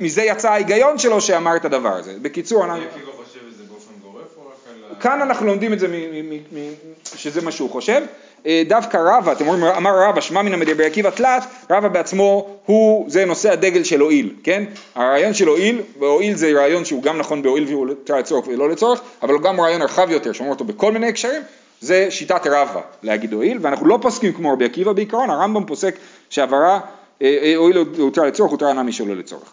מזה 0.00 0.22
יצא 0.22 0.50
ההיגיון 0.50 0.98
שלו 0.98 1.20
שאמר 1.20 1.56
את 1.56 1.64
הדבר 1.64 1.92
הזה. 1.92 2.12
בקיצור, 2.22 2.64
אני... 2.64 2.72
רבי 2.72 2.86
עקיבא 2.86 3.12
חושב 3.12 3.40
את 3.48 3.56
זה 3.56 3.64
באופן 3.68 3.92
גורף 4.02 4.36
או 4.36 4.42
רק 4.42 4.54
על 4.68 4.84
ה... 4.89 4.89
כאן 5.00 5.22
אנחנו 5.22 5.46
לומדים 5.46 5.72
את 5.72 5.78
זה, 5.78 5.88
מ- 5.88 6.30
מ- 6.30 6.34
מ- 6.34 6.72
שזה 7.04 7.42
מה 7.42 7.52
שהוא 7.52 7.70
חושב. 7.70 8.02
אה, 8.46 8.62
דווקא 8.68 8.96
רבא, 8.96 9.32
אתם 9.32 9.46
רואים, 9.46 9.64
אמר 9.64 9.90
רבא, 10.08 10.20
שמע 10.20 10.42
מן 10.42 10.54
המדבר 10.54 10.84
עקיבא 10.84 11.10
תלת, 11.10 11.42
רבא 11.70 11.88
בעצמו 11.88 12.56
הוא, 12.66 13.10
זה 13.10 13.24
נושא 13.24 13.52
הדגל 13.52 13.84
של 13.84 14.00
הואיל, 14.00 14.34
כן? 14.42 14.64
הרעיון 14.94 15.34
של 15.34 15.48
הואיל, 15.48 15.80
והואיל 15.98 16.34
זה 16.34 16.52
רעיון 16.52 16.84
שהוא 16.84 17.02
גם 17.02 17.18
נכון 17.18 17.42
בהואיל 17.42 17.64
והוא 17.68 17.86
לצורך 18.18 18.46
ולא 18.48 18.68
לצורך, 18.68 19.00
אבל 19.22 19.34
הוא 19.34 19.42
גם 19.42 19.60
רעיון 19.60 19.82
רחב 19.82 20.10
יותר, 20.10 20.32
שאומר 20.32 20.50
אותו 20.50 20.64
בכל 20.64 20.92
מיני 20.92 21.08
הקשרים, 21.08 21.42
זה 21.80 22.06
שיטת 22.10 22.46
רבא 22.46 22.80
להגיד 23.02 23.32
הואיל, 23.32 23.58
ואנחנו 23.60 23.86
לא 23.86 23.98
פוסקים 24.02 24.32
כמו 24.32 24.52
רבי 24.52 24.64
עקיבא 24.64 24.92
בעיקרון, 24.92 25.30
הרמב"ם 25.30 25.66
פוסק 25.66 25.94
שהעברה, 26.30 26.80
אה, 27.22 27.38
אה, 27.42 27.56
הואיל 27.56 27.76
הותר 27.98 28.24
לצורך, 28.24 28.50
הותר 28.50 28.68
אינה 28.68 28.82
משלא 28.82 29.16
לצורך. 29.16 29.52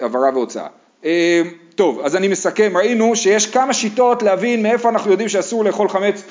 העברה 0.00 0.30
והוצאה. 0.34 0.66
אה, 1.04 1.42
טוב, 1.74 2.00
אז 2.04 2.16
אני 2.16 2.28
מסכם, 2.28 2.76
ראינו 2.76 3.16
שיש 3.16 3.46
כמה 3.46 3.74
שיטות 3.74 4.22
להבין 4.22 4.62
מאיפה 4.62 4.88
אנחנו 4.88 5.10
יודעים 5.10 5.28
שאסור 5.28 5.64
לאכול 5.64 5.88
חמץ, 5.88 6.22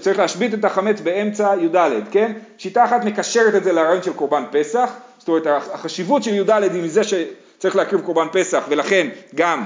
צריך 0.00 0.18
להשבית 0.18 0.54
את 0.54 0.64
החמץ 0.64 1.00
באמצע 1.00 1.54
י"ד, 1.60 1.90
כן? 2.10 2.32
שיטה 2.58 2.84
אחת 2.84 3.04
מקשרת 3.04 3.54
את 3.54 3.64
זה 3.64 3.72
לרעיון 3.72 4.02
של 4.02 4.12
קורבן 4.12 4.44
פסח, 4.50 4.90
זאת 5.18 5.28
אומרת 5.28 5.46
החשיבות 5.46 6.22
של 6.22 6.34
י"ד 6.34 6.50
היא 6.50 6.82
מזה 6.82 7.02
שצריך 7.04 7.76
להקריב 7.76 8.00
קורבן 8.00 8.26
פסח 8.32 8.64
ולכן 8.68 9.08
גם 9.34 9.64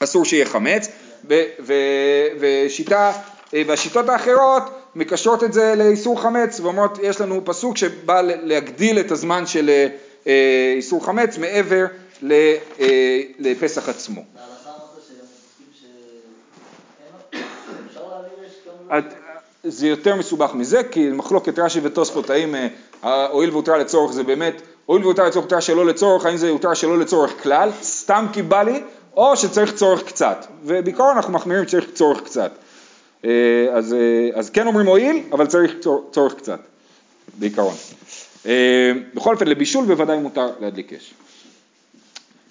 אסור 0.00 0.24
שיהיה 0.24 0.46
חמץ, 0.46 0.88
ושיטה 2.38 3.12
אה, 3.54 3.62
והשיטות 3.66 4.08
האחרות 4.08 4.62
מקשרות 4.94 5.44
את 5.44 5.52
זה 5.52 5.74
לאיסור 5.76 6.22
חמץ 6.22 6.60
ואומרות 6.60 6.98
יש 7.02 7.20
לנו 7.20 7.40
פסוק 7.44 7.76
שבא 7.76 8.22
להגדיל 8.22 9.00
את 9.00 9.10
הזמן 9.10 9.46
של 9.46 9.70
אה, 10.26 10.72
איסור 10.76 11.06
חמץ 11.06 11.38
מעבר 11.38 11.86
לפסח 13.38 13.88
עצמו. 13.88 14.22
את- 18.98 19.14
זה 19.64 19.86
יותר 19.88 20.14
מסובך 20.16 20.54
מזה, 20.54 20.84
כי 20.90 21.08
מחלוקת 21.08 21.58
רש"י 21.58 21.80
ותוספות, 21.82 22.30
האם 22.30 22.54
אה, 23.04 23.26
הואיל 23.26 23.50
והותר 23.50 23.76
לצורך 23.78 24.12
זה 24.12 24.22
באמת, 24.22 24.62
הואיל 24.86 25.04
והותר 25.04 25.24
לצורך 25.26 25.44
הותר 25.44 25.60
שלא 25.60 25.86
לצורך, 25.86 26.26
האם 26.26 26.36
זה 26.36 26.48
הותר 26.48 26.74
שלא 26.74 26.98
לצורך 26.98 27.42
כלל, 27.42 27.70
סתם 27.82 28.26
כי 28.32 28.42
בא 28.42 28.62
לי, 28.62 28.80
או 29.16 29.36
שצריך 29.36 29.74
צורך 29.74 30.02
קצת, 30.02 30.46
ובעיקרון 30.64 31.16
אנחנו 31.16 31.32
מחמירים 31.32 31.68
שצריך 31.68 31.90
צורך 31.94 32.22
קצת. 32.24 32.52
אה, 33.24 33.30
אז, 33.72 33.92
אה, 33.94 33.98
אז 34.38 34.50
כן 34.50 34.66
אומרים 34.66 34.86
הואיל, 34.86 35.22
אבל 35.32 35.46
צריך 35.46 35.72
צורך, 35.80 36.04
צורך 36.12 36.34
קצת, 36.34 36.60
בעיקרון. 37.38 37.74
אה, 38.46 38.92
בכל 39.14 39.34
אופן, 39.34 39.46
לבישול 39.46 39.84
בוודאי 39.86 40.18
מותר 40.18 40.50
להדליק 40.60 40.92
אש. 40.92 41.14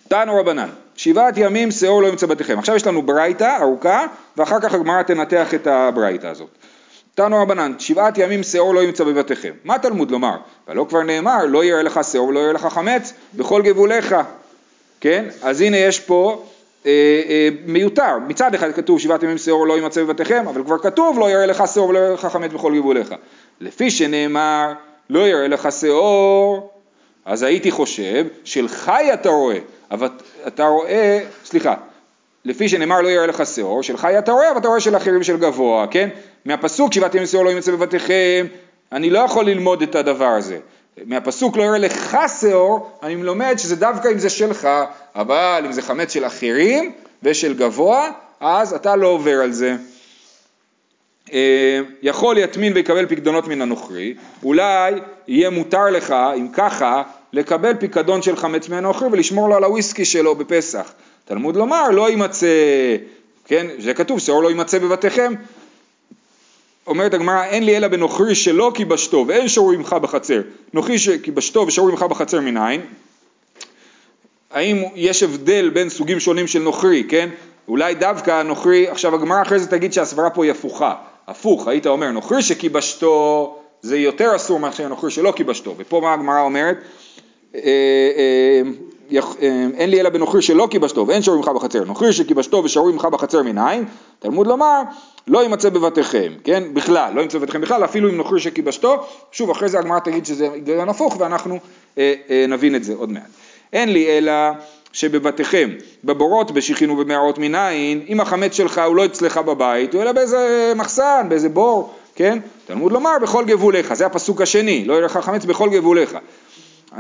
תנו 0.08 0.40
רבנן, 0.40 0.70
שבעת 0.96 1.34
ימים 1.38 1.72
שאור 1.72 2.02
לא 2.02 2.08
ימצא 2.08 2.26
בתיכם. 2.26 2.60
עכשיו 2.60 2.76
יש 2.76 2.88
לנו 2.88 3.02
ברייתא 3.02 3.58
ארוכה, 3.62 4.06
ואחר 4.38 4.60
כך 4.60 4.74
הגמרא 4.74 5.02
תנתח 5.02 5.54
את 5.54 5.68
הברייתא 5.68 6.28
הזאת. 6.28 6.50
תנו 7.16 7.42
רבנן, 7.42 7.74
שבעת 7.80 8.18
ימים 8.18 8.44
שאור 8.44 8.76
לא 8.76 8.84
ימצא 8.84 9.04
בבתיכם. 9.04 9.54
מה 9.64 9.80
תלמוד 9.80 10.12
לומר? 10.12 10.38
ולא 10.68 10.86
כבר 10.90 11.04
נאמר, 11.04 11.46
לא 11.46 11.64
יראה 11.64 11.84
לך 11.84 12.00
שאור 12.12 12.28
ולא 12.28 12.40
יראה 12.40 12.54
לך 12.54 12.66
חמץ 12.66 13.14
בכל 13.34 13.62
גבוליך. 13.62 14.16
כן? 15.02 15.26
אז 15.42 15.62
הנה 15.62 15.78
יש 15.78 16.00
פה 16.00 16.46
אה, 16.86 16.92
אה, 17.30 17.50
מיותר. 17.66 18.18
מצד 18.28 18.56
אחד 18.56 18.72
כתוב 18.72 19.00
שבעת 19.00 19.24
ימים 19.24 19.38
שאור 19.38 19.68
לא 19.68 19.74
יימצא 19.74 20.04
בבתיכם, 20.04 20.46
אבל 20.48 20.64
כבר 20.64 20.78
כתוב 20.78 21.20
לא 21.20 21.30
יראה 21.30 21.46
לך 21.46 21.64
שאור 21.74 21.90
ולא 21.90 22.00
יראה 22.00 22.14
לך 22.14 22.26
חמץ 22.26 22.52
בכל 22.52 22.76
גבוליך. 22.76 23.16
לפי 23.62 23.92
שנאמר, 23.92 24.74
לא 25.10 25.28
יראה 25.28 25.48
לך 25.48 25.72
שאור, 25.72 26.70
אז 27.28 27.44
הייתי 27.44 27.72
חושב, 27.72 28.26
של 28.44 28.68
חי 28.68 29.10
אתה 29.14 29.30
רואה, 29.30 29.58
אבל 29.92 30.10
אתה 30.48 30.66
רואה, 30.66 31.20
סליחה, 31.46 31.76
לפי 32.46 32.70
שנאמר 32.70 33.02
לא 33.02 33.08
יראה 33.08 33.28
לך 33.28 33.46
שאור, 33.46 33.84
של 33.84 33.98
חי 33.98 34.20
אתה 34.20 34.32
רואה, 34.32 34.52
אבל 34.52 34.58
אתה 34.58 34.68
רואה 34.68 34.80
של 34.80 34.96
אחרים 34.96 35.24
של 35.24 35.38
גבוה, 35.38 35.88
כן? 35.92 36.10
מהפסוק 36.46 36.94
שבעת 36.94 37.16
ימים 37.16 37.28
שאור 37.28 37.46
לא 37.46 37.50
ימצא 37.50 37.72
בבתיכם, 37.72 38.46
אני 38.92 39.10
לא 39.10 39.20
יכול 39.20 39.46
ללמוד 39.46 39.82
את 39.82 39.96
הדבר 39.96 40.26
הזה. 40.26 40.60
מהפסוק 41.06 41.58
לא 41.58 41.64
יראה 41.64 41.78
לך 41.78 42.18
שאור, 42.42 42.90
אני 43.04 43.16
לומד 43.16 43.56
שזה 43.58 43.76
דווקא 43.76 44.08
אם 44.08 44.20
זה 44.20 44.30
שלך, 44.30 44.68
אבל 45.16 45.64
אם 45.66 45.72
זה 45.72 45.82
חמץ 45.82 46.14
של 46.14 46.26
אחרים 46.26 46.92
ושל 47.24 47.54
גבוה, 47.54 48.10
אז 48.40 48.74
אתה 48.74 48.96
לא 48.96 49.08
עובר 49.08 49.42
על 49.42 49.52
זה. 49.52 49.76
אה, 51.34 51.80
יכול 52.02 52.38
יטמין 52.38 52.74
ויקבל 52.74 53.06
פקדונות 53.06 53.48
מן 53.48 53.62
הנוכרי, 53.62 54.14
אולי 54.44 54.94
יהיה 55.28 55.50
מותר 55.50 55.86
לך, 55.86 56.16
אם 56.38 56.48
ככה, 56.54 57.04
לקבל 57.38 57.74
פיקדון 57.80 58.22
של 58.22 58.36
חמץ 58.36 58.70
מהנוכרי 58.70 59.08
ולשמור 59.12 59.50
לו 59.50 59.56
על 59.56 59.64
הוויסקי 59.64 60.06
שלו 60.06 60.36
בפסח. 60.36 60.92
תלמוד 61.26 61.56
לומר, 61.56 61.90
לא 61.90 62.10
יימצא, 62.10 62.48
כן, 63.46 63.68
זה 63.80 63.94
כתוב, 63.94 64.20
שאור 64.20 64.44
לא 64.44 64.50
יימצא 64.50 64.80
בבתיכם. 64.80 65.34
אומרת 66.88 67.14
הגמרא, 67.14 67.44
אין 67.44 67.64
לי 67.64 67.78
אלא 67.78 67.88
בנוכרי 67.88 68.36
שלא 68.36 68.72
כיבשתו 68.74 69.26
ואין 69.28 69.48
שור 69.48 69.72
עמך 69.72 69.94
בחצר. 69.94 70.42
נוכרי 70.74 71.00
שכיבשתו 71.00 71.66
ושור 71.68 71.90
עמך 71.90 72.04
בחצר 72.04 72.42
מנין? 72.42 72.82
האם 74.52 74.84
יש 74.96 75.24
הבדל 75.24 75.70
בין 75.70 75.90
סוגים 75.90 76.20
שונים 76.20 76.48
של 76.48 76.60
נוכרי, 76.60 77.04
כן? 77.10 77.30
אולי 77.68 77.96
דווקא 77.96 78.32
הנוכרי, 78.32 78.88
עכשיו 78.88 79.16
הגמרא 79.16 79.42
אחרי 79.42 79.60
זה 79.60 79.68
תגיד 79.68 79.94
שהסברה 79.94 80.30
פה 80.30 80.44
היא 80.44 80.52
הפוכה. 80.52 80.96
הפוך, 81.28 81.68
היית 81.68 81.88
אומר, 81.88 82.12
נוכרי 82.12 82.42
שכיבשתו 82.42 83.56
זה 83.82 83.98
יותר 83.98 84.36
אסור 84.36 84.60
מאשר 84.60 84.88
נוכרי 84.88 85.12
שלא 85.12 85.34
כיבשתו. 85.36 85.76
ופה 85.78 86.02
מה 86.02 86.14
הגמרא 86.14 86.42
אומרת? 86.42 86.78
אה, 87.58 87.72
אה, 88.18 88.62
אה, 89.42 89.68
אין 89.78 89.90
לי 89.90 90.00
אלא 90.00 90.10
בנוכרי 90.10 90.42
שלא 90.42 90.68
כיבשתו 90.72 91.08
ואין 91.08 91.22
שור 91.22 91.36
עמך 91.36 91.48
בחצר. 91.48 91.84
נוכרי 91.84 92.14
שכיבשתו 92.14 92.62
ושרו 92.64 92.90
עמך 92.90 93.06
בחצר 93.06 93.44
מנין? 93.44 93.86
תלמוד 94.20 94.48
לומר, 94.48 94.82
לא 95.28 95.44
יימצא 95.44 95.70
בבתיכם, 95.70 96.34
כן? 96.44 96.64
בכלל, 96.74 97.14
לא 97.14 97.20
יימצא 97.20 97.38
בבתיכם 97.38 97.62
בכלל, 97.62 97.84
אפילו 97.84 98.10
אם 98.10 98.18
נוכרי 98.18 98.40
שכיבשתו. 98.40 98.96
שוב, 99.32 99.50
אחרי 99.50 99.70
זה 99.70 99.80
הגמרא 99.80 100.00
תגיד 100.00 100.26
שזה 100.26 100.52
היגיון 100.54 100.90
הפוך 100.90 101.16
ואנחנו 101.20 101.60
אה, 101.98 102.14
אה, 102.30 102.46
נבין 102.48 102.76
את 102.76 102.84
זה 102.84 102.94
עוד 102.94 103.12
מעט. 103.12 103.30
אין 103.74 103.94
לי 103.94 104.18
אלא 104.18 104.32
שבבתיכם, 104.92 105.70
בבורות, 106.04 106.52
בשיחין 106.52 106.90
ובמערות 106.90 107.38
מנין, 107.38 108.06
אם 108.10 108.20
החמץ 108.20 108.54
שלך 108.54 108.82
הוא 108.88 108.96
לא 108.96 109.06
אצלך 109.06 109.38
בבית, 109.38 109.94
הוא 109.94 110.02
אלא 110.02 110.12
באיזה 110.12 110.74
מחסן, 110.76 111.26
באיזה 111.30 111.50
בור, 111.50 111.94
כן? 112.16 112.40
תלמוד 112.66 112.92
לומר 112.92 113.12
בכל 113.22 113.46
גבוליך, 113.46 113.94
זה 113.94 114.06
הפסוק 114.06 114.42
השני, 114.42 114.86
לא 114.86 114.94
יהיה 114.94 115.06
לך 115.06 115.18
חמץ 115.18 115.46
בכל 115.46 115.70
גבוליך. 115.70 116.18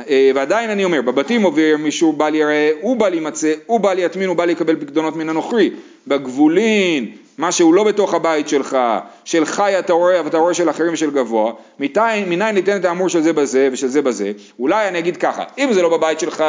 אה, 0.10 0.32
ועדיין 0.36 0.70
אני 0.70 0.86
אומר, 0.86 1.02
בבתים 1.02 1.44
עובר 1.44 1.76
מישהו 1.80 2.14
בל 2.14 2.36
יראה, 2.36 2.72
הוא 2.82 2.98
בל 2.98 3.14
יימצא, 3.14 3.54
הוא 3.66 3.80
בל 3.80 4.00
יטמין, 4.00 4.28
הוא 4.28 4.38
בל 4.38 4.50
יקבל 4.50 4.76
פקדונות 4.76 5.16
מן 5.16 5.30
הנוכרי. 5.30 5.72
בגבולין, 6.08 7.12
מה 7.38 7.52
שהוא 7.52 7.74
לא 7.74 7.84
בתוך 7.84 8.14
הבית 8.14 8.50
שלך, 8.50 8.78
של 9.26 9.46
חי 9.46 9.80
אתה 9.80 9.94
רואה, 9.94 10.22
ואתה 10.24 10.38
רואה 10.38 10.54
של 10.54 10.70
אחרים 10.70 10.94
ושל 10.94 11.12
גבוה, 11.12 11.52
מניין, 11.80 12.56
ניתן 12.56 12.78
את 12.78 12.86
האמור 12.86 13.10
של 13.10 13.22
זה 13.22 13.34
בזה 13.34 13.70
ושל 13.72 13.88
זה 13.88 14.02
בזה, 14.02 14.32
אולי 14.60 14.88
אני 14.88 15.00
אגיד 15.00 15.18
ככה, 15.18 15.44
אם 15.58 15.74
זה 15.74 15.82
לא 15.82 15.98
בבית 15.98 16.20
שלך, 16.20 16.44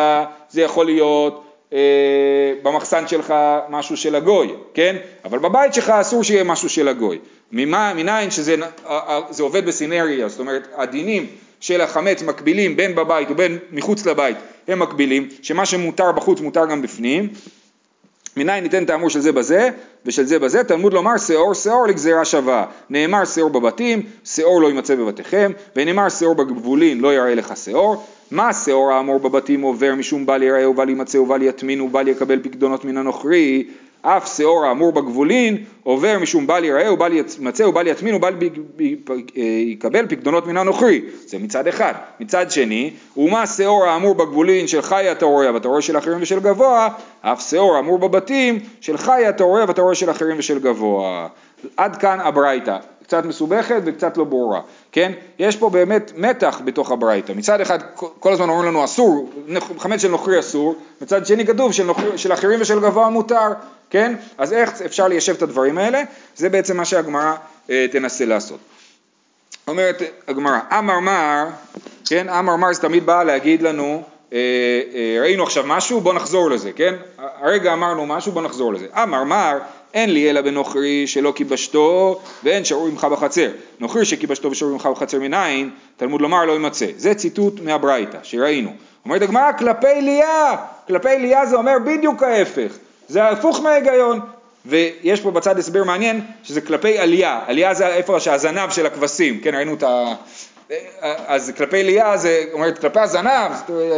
זה 0.51 0.63
יכול 0.63 0.87
להיות 0.87 1.45
אה, 1.73 1.79
במחסן 2.63 3.09
שלך 3.09 3.35
משהו 3.69 3.97
של 3.97 4.15
הגוי, 4.15 4.55
כן? 4.75 4.97
אבל 5.25 5.39
בבית 5.39 5.75
שלך 5.75 5.91
אסור 5.91 6.25
שיהיה 6.25 6.45
משהו 6.45 6.69
של 6.69 6.89
הגוי. 6.89 7.19
מניין 7.53 8.31
שזה 8.31 8.57
אה, 8.87 8.99
אה, 9.09 9.21
עובד 9.41 9.67
בסינריה, 9.67 10.29
זאת 10.29 10.41
אומרת, 10.41 10.69
הדינים 10.77 11.27
של 11.61 11.81
החמץ 11.81 12.23
מקבילים 12.23 12.77
בין 12.77 12.95
בבית 12.95 13.31
ובין 13.31 13.59
מחוץ 13.73 14.07
לבית 14.07 14.37
הם 14.69 14.79
מקבילים, 14.79 15.29
שמה 15.43 15.67
שמותר 15.67 16.13
בחוץ 16.13 16.41
מותר 16.41 16.67
גם 16.67 16.83
בפנים. 16.83 17.29
מניין 18.37 18.63
ניתן 18.63 18.85
האמור 18.89 19.11
של 19.11 19.21
זה 19.21 19.33
בזה 19.33 19.71
ושל 20.07 20.25
זה 20.25 20.39
בזה, 20.39 20.65
תלמוד 20.65 20.93
לומר 20.93 21.17
שאור 21.17 21.55
שאור 21.55 21.87
לגזירה 21.87 22.25
שווה. 22.25 22.65
נאמר 22.91 23.25
שאור 23.25 23.51
בבתים, 23.51 24.03
שאור 24.25 24.63
לא 24.63 24.67
יימצא 24.67 24.95
בבתיכם, 24.95 25.53
ונאמר 25.77 26.09
שאור 26.09 26.35
בגבולין 26.35 27.01
לא 27.01 27.15
יראה 27.15 27.35
לך 27.35 27.57
שאור. 27.57 28.07
מה 28.31 28.53
שאור 28.53 28.93
האמור 28.93 29.19
בבתים 29.19 29.61
עובר 29.61 29.95
משום 29.95 30.27
בל 30.27 30.43
יראה 30.43 30.71
ובל 30.71 30.89
יימצא 30.89 31.19
ובל 31.19 31.43
יטמין 31.43 31.81
ובל 31.81 32.09
יקבל 32.09 32.41
פקדונות 32.43 32.85
מן 32.85 32.97
הנוכרי, 32.97 33.65
אף 34.03 34.37
שאור 34.37 34.65
האמור 34.65 34.93
בגבולין 34.93 35.65
עובר 35.83 36.19
משום 36.19 36.47
בל 36.47 36.65
יראה 36.65 36.93
ובל 36.93 37.13
ימצא 37.41 37.63
ובל 37.63 37.87
יטמין 37.87 38.15
ובל 38.15 38.35
ב- 38.39 39.13
יקבל 39.39 40.07
פקדונות 40.09 40.47
מן 40.47 40.57
הנוכרי. 40.57 41.01
זה 41.27 41.39
מצד 41.39 41.67
אחד. 41.67 41.93
מצד 42.21 42.51
שני, 42.51 42.91
ומה 43.17 43.47
שאור 43.47 43.85
האמור 43.85 44.15
בגבולין 44.15 44.67
של 44.67 44.83
חי 44.83 45.13
אתה 45.13 45.25
רואה 45.25 45.55
ואתה 45.55 45.69
רואה 45.69 45.83
של 45.83 45.99
אחרים 45.99 46.19
ושל 46.21 46.41
גבוה, 46.41 46.89
אף 47.21 47.51
שאור 47.51 47.77
האמור 47.77 47.99
בבתים 47.99 48.59
של 48.81 48.97
חי 48.97 49.29
אתה 49.29 49.45
רואה 49.45 49.65
ואתה 49.69 49.83
רואה 49.83 49.95
של 49.95 50.11
אחרים 50.11 50.39
ושל 50.39 50.59
גבוה. 50.59 51.29
עד 51.77 51.97
כאן 51.97 52.21
הברייתא. 52.21 52.77
קצת 53.03 53.25
מסובכת 53.25 53.81
וקצת 53.85 54.17
לא 54.17 54.25
ברורה, 54.25 54.61
כן? 54.93 55.13
יש 55.39 55.57
פה 55.57 55.71
באמת 55.71 56.13
מתח 56.17 56.61
בתוך 56.65 56.91
הברייתא. 56.91 57.33
מצד 57.33 57.61
אחד 57.61 57.79
כל 57.95 58.33
הזמן 58.33 58.49
אומרים 58.49 58.69
לנו 58.69 58.85
אסור, 58.85 59.31
חמץ 59.79 60.03
של 60.03 60.09
נוכרי 60.09 60.41
אסור, 60.41 60.75
מצד 61.01 61.27
שני 61.27 61.47
כתוב 61.47 61.73
של, 61.73 61.87
של 62.17 62.33
אחרים 62.33 62.61
ושל 62.61 62.81
גבוה 62.81 63.09
מותר, 63.09 63.49
כן? 63.91 64.15
אז 64.39 64.53
איך 64.53 64.83
אפשר 64.83 65.09
ליישב 65.09 65.35
את 65.35 65.43
הדברים 65.43 65.79
האלה? 65.79 66.03
זה 66.37 66.49
בעצם 66.49 66.77
מה 66.77 66.85
שהגמרא 66.85 67.35
אה, 67.71 67.87
תנסה 67.93 68.25
לעשות. 68.25 68.59
אומרת 69.69 70.03
הגמרא, 70.29 70.59
אמר 70.79 71.01
מר, 71.01 71.47
כן? 72.09 72.29
אמר 72.29 72.57
מר 72.57 72.73
זה 72.73 72.81
תמיד 72.81 73.07
בא 73.07 73.23
להגיד 73.23 73.63
לנו, 73.63 74.03
אה, 74.33 74.39
אה, 74.95 75.21
ראינו 75.21 75.43
עכשיו 75.43 75.65
משהו, 75.67 76.01
בוא 76.01 76.15
נחזור 76.15 76.51
לזה, 76.51 76.73
כן? 76.73 76.95
הרגע 77.19 77.73
אמרנו 77.73 78.07
משהו, 78.07 78.33
בוא 78.33 78.43
נחזור 78.43 78.73
לזה. 78.73 78.87
אמר 79.03 79.25
מר, 79.25 79.59
אין 79.95 80.11
לי 80.13 80.31
אלא 80.31 80.41
בנוכרי 80.41 81.07
שלא 81.07 81.33
כיבשתו 81.37 82.21
ואין 82.45 82.65
שרוי 82.65 82.91
ממך 82.91 83.05
בחצר. 83.05 83.51
נוכרי 83.81 84.05
שכיבשתו 84.05 84.51
ושרוי 84.51 84.73
ממך 84.73 84.87
בחצר 84.87 85.19
מנין, 85.19 85.71
תלמוד 85.97 86.21
לומר 86.21 86.45
לא 86.45 86.53
יימצא. 86.53 86.87
זה 86.97 87.15
ציטוט 87.15 87.61
מהברייתא 87.61 88.19
שראינו. 88.23 88.71
אומרת 89.05 89.23
הגמרא 89.23 89.53
כלפי 89.53 90.01
ליה, 90.01 90.57
כלפי 90.87 91.19
ליה 91.19 91.47
זה 91.47 91.57
אומר 91.57 91.77
בדיוק 91.87 92.23
ההפך. 92.23 92.79
זה 93.09 93.29
הפוך 93.29 93.61
מההיגיון. 93.61 94.21
ויש 94.67 95.21
פה 95.21 95.31
בצד 95.31 95.59
הסבר 95.59 95.85
מעניין 95.85 96.21
שזה 96.43 96.61
כלפי 96.61 96.99
עלייה, 96.99 97.41
עלייה 97.47 97.75
זה 97.75 97.89
איפה 97.89 98.21
שהזנב 98.21 98.71
של 98.71 98.87
הכבשים, 98.87 99.41
כן 99.41 99.55
ראינו 99.55 99.75
את 99.75 99.83
ה... 99.83 100.15
אז 101.27 101.53
כלפי 101.57 101.81
עלייה 101.81 102.17
זה 102.17 102.45
אומרת 102.53 102.79
כלפי 102.79 103.01
הזנב, 103.01 103.53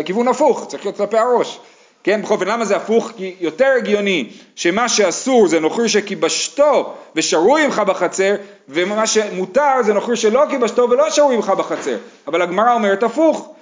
כיוון 0.05 0.29
הפוך, 0.29 0.67
צריך 0.69 0.85
להיות 0.85 0.97
כלפי 0.97 1.19
הראש. 1.19 1.61
כן, 2.05 2.23
בכל 2.23 2.35
אופן, 2.35 2.49
למה 2.49 2.65
זה 2.65 2.77
הפוך? 2.77 3.11
כי 3.17 3.35
יותר 3.41 3.73
הגיוני 3.77 4.31
שמה 4.55 4.89
שאסור 4.89 5.49
זה 5.49 5.61
נוכרי 5.61 5.89
שכיבשתו 5.89 6.95
ושרוי 7.17 7.65
עמך 7.65 7.79
בחצר, 7.79 8.35
ומה 8.69 9.07
שמותר 9.07 9.83
זה 9.83 9.93
נוכרי 9.93 10.17
שלא 10.17 10.45
כיבשתו 10.51 10.91
ולא 10.91 11.11
שרוי 11.11 11.35
עמך 11.35 11.51
בחצר. 11.51 11.97
אבל 12.27 12.43
הגמרא 12.43 12.75
אומרת 12.75 13.03
הפוך. 13.03 13.55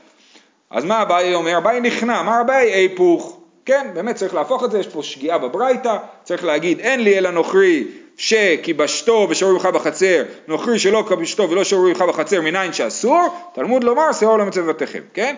אז 0.70 0.84
מה 0.84 1.02
אביי 1.02 1.34
אומר? 1.34 1.58
אביי 1.58 1.80
נכנע, 1.80 2.22
מה 2.22 2.40
אביי? 2.40 2.72
היפוך. 2.72 3.37
כן, 3.68 3.86
באמת 3.94 4.16
צריך 4.16 4.34
להפוך 4.34 4.64
את 4.64 4.70
זה, 4.70 4.78
יש 4.78 4.88
פה 4.88 5.02
שגיאה 5.02 5.38
בברייתא, 5.38 5.96
צריך 6.24 6.44
להגיד 6.44 6.80
אין 6.80 7.00
לי 7.00 7.18
אלא 7.18 7.30
נוכרי 7.30 7.84
שכיבשתו 8.16 9.26
ושרוי 9.30 9.52
ממך 9.52 9.66
בחצר, 9.66 10.22
נוכרי 10.48 10.78
שלא 10.78 11.04
כיבשתו 11.08 11.50
ולא 11.50 11.64
שרוי 11.64 11.90
ממך 11.92 12.02
בחצר 12.02 12.40
מניין 12.40 12.72
שאסור, 12.72 13.26
תלמוד 13.54 13.84
לומר 13.84 14.12
שאור 14.12 14.36
לא 14.36 14.44
מצא 14.44 14.60
בבתיכם, 14.60 15.00
כן? 15.14 15.34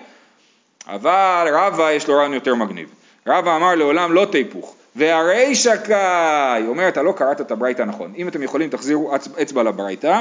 אבל 0.88 1.49
רבא 1.53 1.93
יש 1.93 2.09
לו 2.09 2.14
רעיון 2.14 2.35
יותר 2.35 2.55
מגניב. 2.55 2.88
רבא 3.27 3.57
אמר 3.57 3.75
לעולם 3.75 4.12
לא 4.12 4.25
תיפוך, 4.25 4.75
והרישא 4.97 5.77
קאי, 5.77 6.62
אומר 6.69 6.88
אתה 6.88 7.03
לא 7.03 7.12
קראת 7.12 7.40
את 7.40 7.51
הברייתא 7.51 7.83
נכון, 7.83 8.12
אם 8.16 8.29
אתם 8.29 8.43
יכולים 8.43 8.69
תחזירו 8.71 9.16
אצ- 9.16 9.38
אצבע 9.43 9.62
לברייתא, 9.62 10.21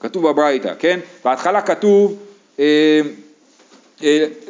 כתוב 0.00 0.28
בברייתא, 0.30 0.72
כן? 0.78 1.00
בהתחלה 1.24 1.62
כתוב 1.62 2.14
אה, 2.58 3.00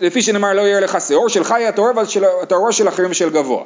לפי 0.00 0.22
שנאמר 0.22 0.52
לא 0.52 0.60
יראה 0.60 0.80
לך 0.80 0.98
שעור 1.08 1.28
של 1.28 1.44
חי 1.44 1.62
רואה 1.68 1.92
ואתה 1.96 2.54
רואה 2.54 2.72
של 2.72 2.88
אחרים 2.88 3.10
ושל 3.10 3.30
גבוה. 3.30 3.62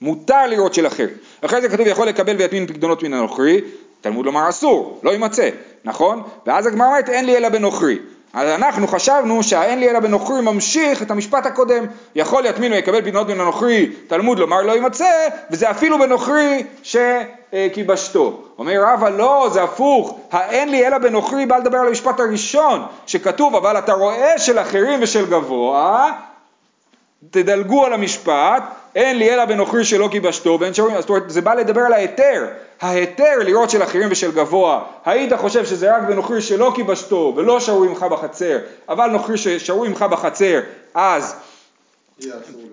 מותר 0.00 0.46
לראות 0.46 0.74
של 0.74 0.86
אחרים. 0.86 1.08
אחרי 1.40 1.60
זה 1.60 1.68
כתוב 1.68 1.86
יכול 1.86 2.08
לקבל 2.08 2.36
ויטמין 2.36 2.66
פקדונות 2.66 3.02
מן 3.02 3.14
הנוכרי, 3.14 3.60
תלמוד 4.00 4.26
לומר 4.26 4.48
אסור, 4.48 5.00
לא 5.02 5.10
יימצא, 5.10 5.48
נכון? 5.84 6.22
ואז 6.46 6.66
הגמרא 6.66 6.86
אומרת 6.86 7.08
אין 7.08 7.26
לי 7.26 7.36
אלא 7.36 7.48
בנוכרי. 7.48 7.98
אז 8.32 8.48
אנחנו 8.48 8.88
חשבנו 8.88 9.42
שהאין 9.42 9.80
לי 9.80 9.90
אלא 9.90 10.00
בנוכרי 10.00 10.40
ממשיך 10.40 11.02
את 11.02 11.10
המשפט 11.10 11.46
הקודם, 11.46 11.84
יכול 12.14 12.46
יטמין 12.46 12.72
ויקבל 12.72 13.02
פקדונות 13.02 13.28
מן 13.28 13.40
הנוכרי, 13.40 13.90
תלמוד 14.06 14.38
לומר 14.38 14.62
לא 14.62 14.72
יימצא, 14.72 15.10
וזה 15.50 15.70
אפילו 15.70 15.98
בנוכרי 15.98 16.64
שכיבשתו. 17.54 18.42
אומר 18.58 18.82
רבא 18.82 19.08
לא, 19.08 19.48
זה 19.52 19.62
הפוך, 19.62 20.18
האין 20.32 20.68
לי 20.68 20.86
אלא 20.86 20.98
בנוכרי 20.98 21.46
בא 21.46 21.56
לדבר 21.56 21.78
על 21.78 21.86
המשפט 21.88 22.20
הראשון, 22.20 22.82
שכתוב 23.06 23.56
אבל 23.56 23.78
אתה 23.78 23.92
רואה 23.92 24.38
של 24.38 24.58
אחרים 24.58 24.98
ושל 25.02 25.26
גבוה, 25.26 26.12
תדלגו 27.30 27.84
על 27.84 27.92
המשפט, 27.92 28.62
אין 28.94 29.18
לי 29.18 29.34
אלא 29.34 29.44
בנוכרי 29.44 29.84
שלא 29.84 30.08
כיבשתו, 30.10 30.58
בין 30.58 30.74
שרואים, 30.74 31.00
זאת 31.00 31.10
אומרת 31.10 31.30
זה 31.30 31.40
בא 31.40 31.54
לדבר 31.54 31.80
על 31.80 31.92
ההיתר, 31.92 32.46
ההיתר 32.80 33.38
לראות 33.38 33.70
של 33.70 33.82
אחרים 33.82 34.08
ושל 34.10 34.32
גבוה, 34.32 34.80
היית 35.04 35.32
חושב 35.32 35.64
שזה 35.64 35.96
רק 35.96 36.02
בנוכרי 36.02 36.40
שלא 36.40 36.72
כיבשתו 36.74 37.32
ולא 37.36 37.60
שרוי 37.60 37.88
ממך 37.88 38.02
בחצר, 38.02 38.58
אבל 38.88 39.06
נוכרי 39.06 39.38
ששרוי 39.38 39.88
ממך 39.88 40.02
בחצר, 40.02 40.60
אז 40.94 41.36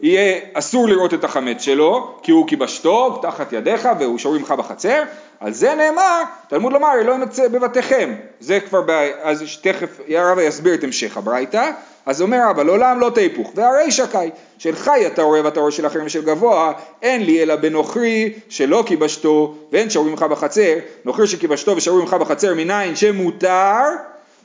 יהיה 0.02 0.40
אסור 0.54 0.88
לראות. 0.88 1.14
את 1.14 1.24
החמץ 1.24 1.62
שלו, 1.62 2.18
כי 2.24 2.32
הוא 2.32 2.48
כיבשתו 2.48 3.20
תחת 3.22 3.54
ידיך 3.54 3.90
והוא 4.00 4.18
שרוי 4.18 4.40
ממך 4.40 4.52
בחצר, 4.52 5.04
על 5.40 5.54
זה 5.54 5.76
נאמר, 5.76 6.24
תלמוד 6.48 6.74
לומר, 6.74 6.90
לא 7.06 7.14
ימצא 7.14 7.48
בבתיכם, 7.48 8.16
זה 8.40 8.60
כבר, 8.60 8.82
ב... 8.82 8.90
אז 9.22 9.44
תכף 9.62 10.00
הרב 10.10 10.40
יסביר 10.40 10.74
את 10.74 10.84
המשך 10.84 11.18
הברייתא, 11.18 11.72
אז 12.06 12.22
אומר 12.22 12.40
רבא, 12.50 12.64
לעולם 12.64 13.00
לא 13.00 13.12
תהפוך, 13.16 13.52
והרי 13.56 13.92
שקי, 13.92 14.30
של 14.58 14.76
חי 14.76 15.08
אתה 15.08 15.22
רואה 15.22 15.44
ואתה 15.44 15.60
רואה 15.60 15.72
של 15.72 15.88
אחרים 15.88 16.06
ושל 16.06 16.22
גבוה, 16.22 16.74
אין 17.02 17.24
לי 17.24 17.44
אלא 17.44 17.56
בנוכרי 17.56 18.34
שלא 18.50 18.84
כיבשתו, 18.86 19.56
ואין 19.72 19.90
שרוי 19.90 20.10
ממך 20.12 20.24
בחצר, 20.24 20.74
נוכרי 21.06 21.28
שכיבשתו 21.28 21.76
ושרוי 21.76 22.02
ממך 22.02 22.14
בחצר 22.14 22.54
מניין 22.54 22.96
שמותר, 22.96 23.82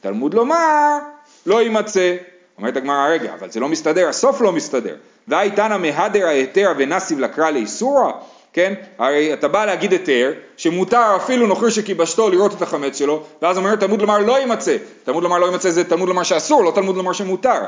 תלמוד 0.00 0.34
לומר, 0.34 0.98
לא 1.46 1.62
יימצא. 1.62 2.16
אומרת 2.60 2.76
הגמרא, 2.76 3.08
רגע, 3.08 3.34
אבל 3.38 3.50
זה 3.50 3.60
לא 3.60 3.68
מסתדר, 3.68 4.08
הסוף 4.08 4.40
לא 4.40 4.52
מסתדר. 4.52 4.94
והי 5.28 5.50
תנא 5.50 5.78
מהדר 5.78 6.26
ההיתר 6.26 6.72
ונסיב 6.78 7.18
לקרא 7.18 7.50
לאיסורא, 7.50 8.10
כן? 8.52 8.74
הרי 8.98 9.34
אתה 9.34 9.48
בא 9.48 9.64
להגיד 9.64 9.92
היתר, 9.92 10.32
שמותר 10.56 11.16
אפילו 11.16 11.46
נוכרי 11.46 11.70
שכיבשתו 11.70 12.30
לראות 12.30 12.54
את 12.54 12.62
החמץ 12.62 12.98
שלו, 12.98 13.22
ואז 13.42 13.58
אומר 13.58 13.76
תלמוד 13.76 14.00
לומר 14.00 14.18
לא 14.18 14.38
יימצא. 14.38 14.76
תלמוד 15.04 15.22
לומר 15.22 15.38
לא 15.38 15.46
יימצא 15.46 15.70
זה 15.70 15.84
תלמוד 15.84 16.08
לומר 16.08 16.22
שאסור, 16.22 16.64
לא 16.64 16.70
תלמוד 16.74 16.96
לומר 16.96 17.12
שמותר. 17.12 17.60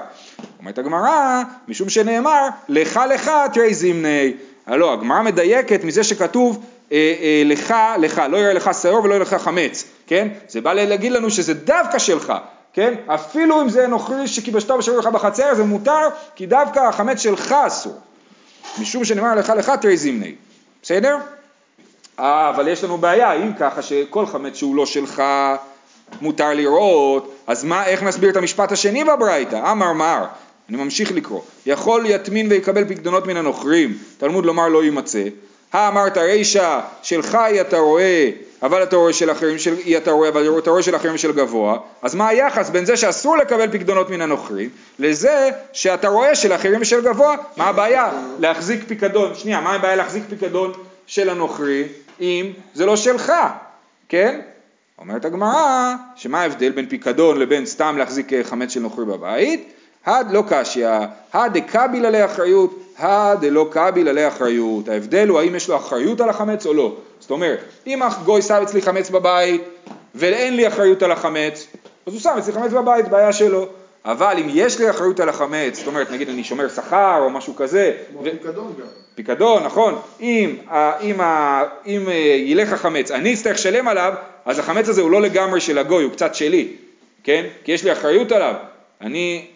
אומרת 0.58 0.78
הגמרא, 0.78 1.42
משום 1.68 1.88
שנאמר, 1.88 2.48
לך 2.68 3.00
לך 3.14 3.30
תראי 3.52 3.74
זימני. 3.74 4.32
הלא, 4.66 4.92
הגמרא 4.92 5.22
מדייקת 5.22 5.84
מזה 5.84 6.04
שכתוב 6.04 6.64
אה, 6.92 7.14
אה, 7.20 7.42
לך, 7.44 7.74
לך, 7.98 8.22
לא 8.30 8.36
יראה 8.36 8.52
לך 8.52 8.70
שעור 8.82 9.04
ולא 9.04 9.14
יראה 9.14 9.26
לך 9.26 9.34
חמץ, 9.34 9.84
כן? 10.06 10.28
זה 10.48 10.60
בא 10.60 10.72
להגיד 10.72 11.12
לנו 11.12 11.30
שזה 11.30 11.54
דווקא 11.54 11.98
שלך, 11.98 12.32
כן? 12.74 12.94
אפילו 13.06 13.62
אם 13.62 13.68
זה 13.68 13.86
נוכרי 13.86 14.28
שכיבשתו 14.28 14.74
ושרוי 14.74 14.98
לך 14.98 15.06
בחצר, 15.06 15.54
זה 15.54 15.64
מותר, 15.64 16.08
כי 16.36 16.46
דווקא 16.46 16.80
החמץ 16.80 17.18
שלך 17.18 17.52
אסור. 17.52 18.00
משום 18.80 19.04
שנאמר 19.04 19.34
לך 19.34 19.52
לך 19.56 19.72
תראי 19.80 19.96
זימני. 19.96 20.34
בסדר? 20.82 21.16
אה, 22.18 22.50
אבל 22.50 22.68
יש 22.68 22.84
לנו 22.84 22.98
בעיה, 22.98 23.32
אם 23.32 23.52
ככה 23.58 23.82
שכל 23.82 24.26
חמץ 24.26 24.56
שהוא 24.56 24.76
לא 24.76 24.86
שלך 24.86 25.22
מותר 26.20 26.54
לראות, 26.54 27.34
אז 27.46 27.64
מה, 27.64 27.86
איך 27.86 28.02
נסביר 28.02 28.30
את 28.30 28.36
המשפט 28.36 28.72
השני 28.72 29.04
בברייתא? 29.04 29.72
אמר 29.72 29.92
מר, 29.92 30.24
אני 30.68 30.76
ממשיך 30.76 31.12
לקרוא, 31.12 31.40
יכול 31.66 32.04
יטמין 32.06 32.46
ויקבל 32.50 32.84
פקדונות 32.88 33.26
מן 33.26 33.36
הנוכרים, 33.36 33.98
תלמוד 34.18 34.46
לומר 34.46 34.68
לא 34.68 34.84
יימצא, 34.84 35.24
האמרת 35.72 36.18
רישא 36.18 36.80
של 37.02 37.22
חי 37.22 37.58
אתה 37.60 37.78
רואה, 37.78 38.30
אבל 38.62 38.82
אתה 38.82 38.96
רואה 38.96 39.12
של 39.12 39.30
אחרים 39.30 39.58
של 39.58 39.74
אי 39.78 39.96
אתה 39.96 40.10
רואה, 40.10 40.28
אבל 40.28 40.58
אתה 40.58 40.70
רואה 40.70 40.82
של 40.82 40.96
אחרים 40.96 41.18
של 41.18 41.32
גבוה, 41.32 41.78
אז 42.02 42.14
מה 42.14 42.28
היחס 42.28 42.70
בין 42.70 42.84
זה 42.84 42.96
שאסור 42.96 43.36
לקבל 43.36 43.72
פקדונות 43.72 44.10
מן 44.10 44.20
הנוכרים, 44.20 44.70
לזה 44.98 45.50
שאתה 45.72 46.08
רואה 46.08 46.34
של 46.34 46.54
אחרים 46.54 46.80
ושל 46.80 47.04
גבוה, 47.04 47.36
מה 47.56 47.64
הבעיה? 47.64 48.10
להחזיק 48.38 48.84
פיקדון, 48.88 49.34
שנייה, 49.34 49.60
מה 49.60 49.72
הבעיה 49.72 49.96
להחזיק 49.96 50.22
פיקדון 50.28 50.72
של 51.06 51.28
הנוכרי, 51.28 51.84
אם 52.20 52.52
זה 52.74 52.86
לא 52.86 52.96
שלך, 52.96 53.32
כן? 54.08 54.40
אומרת 54.98 55.24
הגמרא, 55.24 55.94
שמה 56.16 56.40
ההבדל 56.40 56.70
בין 56.70 56.86
פיקדון 56.88 57.38
לבין 57.38 57.66
סתם 57.66 57.94
להחזיק 57.98 58.32
אה, 58.32 58.44
חמץ 58.44 58.70
של 58.70 58.80
נוכרי 58.80 59.04
בבית? 59.04 59.72
הד 60.06 60.30
לא 60.30 60.44
קשיא, 60.48 60.88
הד 61.32 61.58
דקביל 61.58 62.06
עלי 62.06 62.22
הד 62.98 63.40
דלא 63.40 63.66
קביל 63.70 64.08
עלי 64.08 64.28
אחריות. 64.28 64.88
ההבדל 64.88 65.28
הוא 65.28 65.40
האם 65.40 65.54
יש 65.54 65.68
לו 65.68 65.76
אחריות 65.76 66.20
על 66.20 66.28
החמץ 66.28 66.66
או 66.66 66.74
לא. 66.74 66.96
זאת 67.20 67.30
אומרת, 67.30 67.58
אם 67.86 68.02
הגוי 68.02 68.42
שם 68.42 68.62
אצלי 68.62 68.82
חמץ 68.82 69.10
בבית 69.10 69.62
ואין 70.14 70.56
לי 70.56 70.68
אחריות 70.68 71.02
על 71.02 71.12
החמץ, 71.12 71.66
אז 72.06 72.12
הוא 72.12 72.20
שם 72.20 72.34
אצלי 72.38 72.52
חמץ 72.52 72.72
בבית, 72.72 73.08
בעיה 73.08 73.32
שלו. 73.32 73.66
אבל 74.04 74.36
אם 74.38 74.46
יש 74.48 74.80
לי 74.80 74.90
אחריות 74.90 75.20
על 75.20 75.28
החמץ, 75.28 75.78
זאת 75.78 75.86
אומרת 75.86 76.10
נגיד 76.10 76.28
אני 76.28 76.44
שומר 76.44 76.68
שכר 76.68 77.18
או 77.22 77.30
משהו 77.30 77.56
כזה, 77.56 77.92
כמו 78.10 78.22
פיקדון 78.22 78.72
גם. 78.80 78.86
פיקדון, 79.14 79.64
נכון, 79.64 79.98
אם, 80.20 80.56
אם, 81.00 81.20
אם 81.86 82.08
אה, 82.08 82.14
ילך 82.44 82.72
החמץ, 82.72 83.10
אני 83.10 83.34
אצטרך 83.34 83.54
לשלם 83.54 83.88
עליו, 83.88 84.14
אז 84.44 84.58
החמץ 84.58 84.88
הזה 84.88 85.02
הוא 85.02 85.10
לא 85.10 85.22
לגמרי 85.22 85.60
של 85.60 85.78
הגוי, 85.78 86.04
הוא 86.04 86.12
קצת 86.12 86.34
שלי, 86.34 86.68
כן? 87.24 87.46
כי 87.64 87.72
יש 87.72 87.84
לי 87.84 87.92
אחריות 87.92 88.32
עליו, 88.32 88.54
אני, 89.00 89.46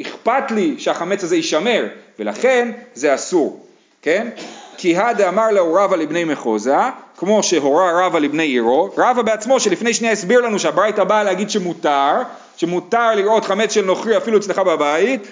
אכפת 0.00 0.50
לי 0.50 0.74
שהחמץ 0.78 1.24
הזה 1.24 1.36
יישמר, 1.36 1.86
ולכן 2.18 2.70
זה 2.94 3.14
אסור, 3.14 3.66
כן? 4.02 4.28
כי 4.76 4.96
הדה 4.96 5.28
אמר 5.28 5.50
לו 5.50 5.74
רבא 5.74 5.96
לבני 5.96 6.24
מחוזה, 6.24 6.76
כמו 7.16 7.42
שהורה 7.42 8.06
רבא 8.06 8.18
לבני 8.18 8.42
עירו, 8.42 8.90
רבא 8.98 9.22
בעצמו 9.22 9.60
שלפני 9.60 9.94
שנייה 9.94 10.12
הסביר 10.12 10.40
לנו 10.40 10.58
שהברייתא 10.58 11.04
באה 11.04 11.24
להגיד 11.24 11.50
שמותר, 11.50 12.12
שמותר 12.56 13.14
לראות 13.14 13.44
חמץ 13.44 13.72
של 13.72 13.84
נוכרי 13.84 14.16
אפילו 14.16 14.38
אצלך 14.38 14.58
בבית, 14.58 15.26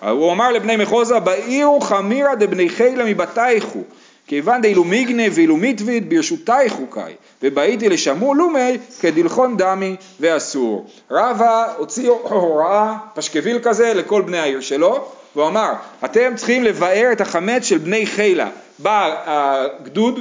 הוא 0.00 0.32
אמר 0.32 0.52
לבני 0.52 0.76
מחוזה, 0.76 1.20
בעירו 1.20 1.80
חמירא 1.80 2.34
דבני 2.34 2.68
חילה 2.68 3.04
מבתייכו, 3.04 3.82
כיוון 4.26 4.62
דאילו 4.62 4.84
מיגנה 4.84 5.22
ואילו 5.32 5.56
מיטביד 5.56 6.10
ברשותייך 6.10 6.72
חוקאי, 6.72 7.12
ובאיתי 7.42 7.88
לשמו 7.88 8.34
לומי 8.34 8.78
כדלחון 9.00 9.56
דמי 9.56 9.96
ואסור. 10.20 10.86
רבא 11.10 11.74
הוציא 11.78 12.10
הוראה 12.10 12.96
פשקוויל 13.14 13.58
כזה 13.62 13.94
לכל 13.94 14.22
בני 14.22 14.38
העיר 14.38 14.60
שלו, 14.60 15.08
והוא 15.36 15.48
אמר, 15.48 15.72
אתם 16.04 16.32
צריכים 16.36 16.64
לבאר 16.64 17.08
את 17.12 17.20
החמץ 17.20 17.64
של 17.64 17.78
בני 17.78 18.06
חילה. 18.06 18.50
בא 18.78 19.22
הגדוד 19.26 20.20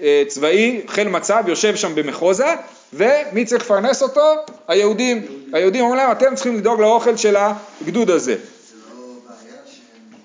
אה, 0.00 0.22
צבאי, 0.28 0.80
חיל 0.86 1.08
מצב, 1.08 1.44
יושב 1.46 1.76
שם 1.76 1.94
במחוזה, 1.94 2.54
ומי 2.92 3.44
צריך 3.44 3.64
לפרנס 3.64 4.02
אותו? 4.02 4.34
היהודים. 4.68 5.26
היהודים 5.52 5.80
אומרים 5.80 5.98
להם, 5.98 6.12
אתם 6.12 6.34
צריכים 6.34 6.56
לדאוג 6.56 6.80
לאוכל 6.80 7.16
של 7.16 7.36
הגדוד 7.36 8.10
הזה. 8.10 8.32
זה 8.32 8.76
לא 8.96 9.04
בעיה 9.26 9.60
שהם 9.66 9.82
הם, 10.06 10.18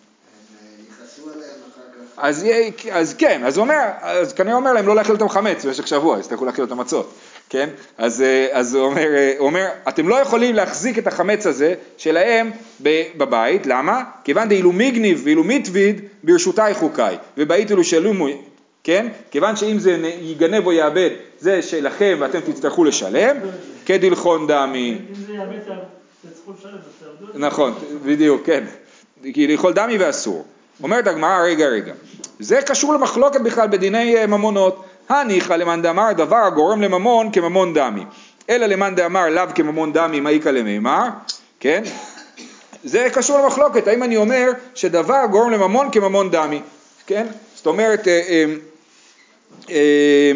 אה, 0.61 0.83
יכעסו 0.89 1.21
עליהם 1.33 1.59
אחר 1.73 1.81
כך. 1.93 2.06
אז, 2.17 2.43
יהיה- 2.43 2.71
אז 2.91 3.13
כן, 3.13 3.41
אז 3.45 3.57
הוא 3.57 3.63
אומר, 3.63 3.79
אז 4.01 4.33
כנראה 4.33 4.55
אומר 4.55 4.73
להם 4.73 4.87
לא 4.87 4.95
להאכיל 4.95 5.13
אותם 5.13 5.29
חמץ 5.29 5.65
במשך 5.65 5.87
שבוע, 5.87 6.17
אז 6.17 6.27
תלכו 6.27 6.45
להאכיל 6.45 6.63
אותם 6.63 6.77
מצות, 6.77 7.13
כן? 7.49 7.69
אז, 7.97 8.21
אה, 8.21 8.47
אז 8.51 8.75
הוא, 8.75 8.83
אומר, 8.83 9.01
אה, 9.15 9.33
הוא 9.37 9.47
אומר, 9.47 9.65
אתם 9.87 10.09
לא 10.09 10.15
יכולים 10.15 10.55
להחזיק 10.55 10.97
את 10.97 11.07
החמץ 11.07 11.45
הזה 11.47 11.73
שלהם 11.97 12.51
בבית, 13.17 13.65
למה? 13.65 14.03
כיוון 14.23 14.49
דאילו 14.49 14.71
מיגניב 14.71 15.21
ואילו 15.23 15.43
מיטביד 15.43 16.01
ברשותי 16.23 16.73
חוקיי, 16.73 17.17
ובאית 17.37 17.71
אילו 17.71 17.83
שלומו, 17.83 18.27
כן? 18.83 19.07
כיוון 19.31 19.55
שאם 19.55 19.79
זה 19.79 19.91
ייגנב 20.21 20.65
או 20.65 20.71
יאבד, 20.71 21.09
זה 21.39 21.61
שלכם 21.61 22.17
ואתם 22.19 22.39
תצטרכו 22.39 22.83
לשלם, 22.83 23.37
כדלחון 23.85 24.47
דמי. 24.47 24.97
אם 25.09 25.25
זה 25.27 25.33
יאבד, 25.33 25.59
תצטרכו 26.31 26.51
לשלם. 26.59 26.77
נכון, 27.45 27.73
בדיוק, 28.05 28.41
כן. 28.45 28.63
כי 29.33 29.47
לאכול 29.47 29.73
דמי 29.73 29.97
ואסור. 29.97 30.45
אומרת 30.83 31.07
הגמרא, 31.07 31.41
רגע, 31.43 31.67
רגע. 31.67 31.93
זה 32.39 32.61
קשור 32.61 32.93
למחלוקת 32.93 33.41
בכלל 33.41 33.67
בדיני 33.67 34.17
אה, 34.17 34.27
ממונות. 34.27 34.83
הניחא 35.09 35.53
למאן 35.53 35.81
דאמר 35.81 36.13
דבר 36.13 36.35
הגורם 36.35 36.81
לממון 36.81 37.31
כממון 37.31 37.73
דמי. 37.73 38.03
אלא 38.49 38.65
למאן 38.65 38.95
דאמר 38.95 39.29
לאו 39.29 39.43
כממון 39.55 39.93
דמי 39.93 40.19
מאיכא 40.19 40.49
למימר, 40.49 41.07
כן? 41.59 41.83
זה 42.83 43.07
קשור 43.13 43.39
למחלוקת, 43.39 43.87
האם 43.87 44.03
אני 44.03 44.17
אומר 44.17 44.51
שדבר 44.75 45.25
גורם 45.31 45.51
לממון 45.51 45.89
כממון 45.91 46.31
דמי, 46.31 46.61
כן? 47.07 47.27
זאת 47.55 47.65
אומרת, 47.65 48.07
אה, 48.07 48.45
אה, 49.69 50.31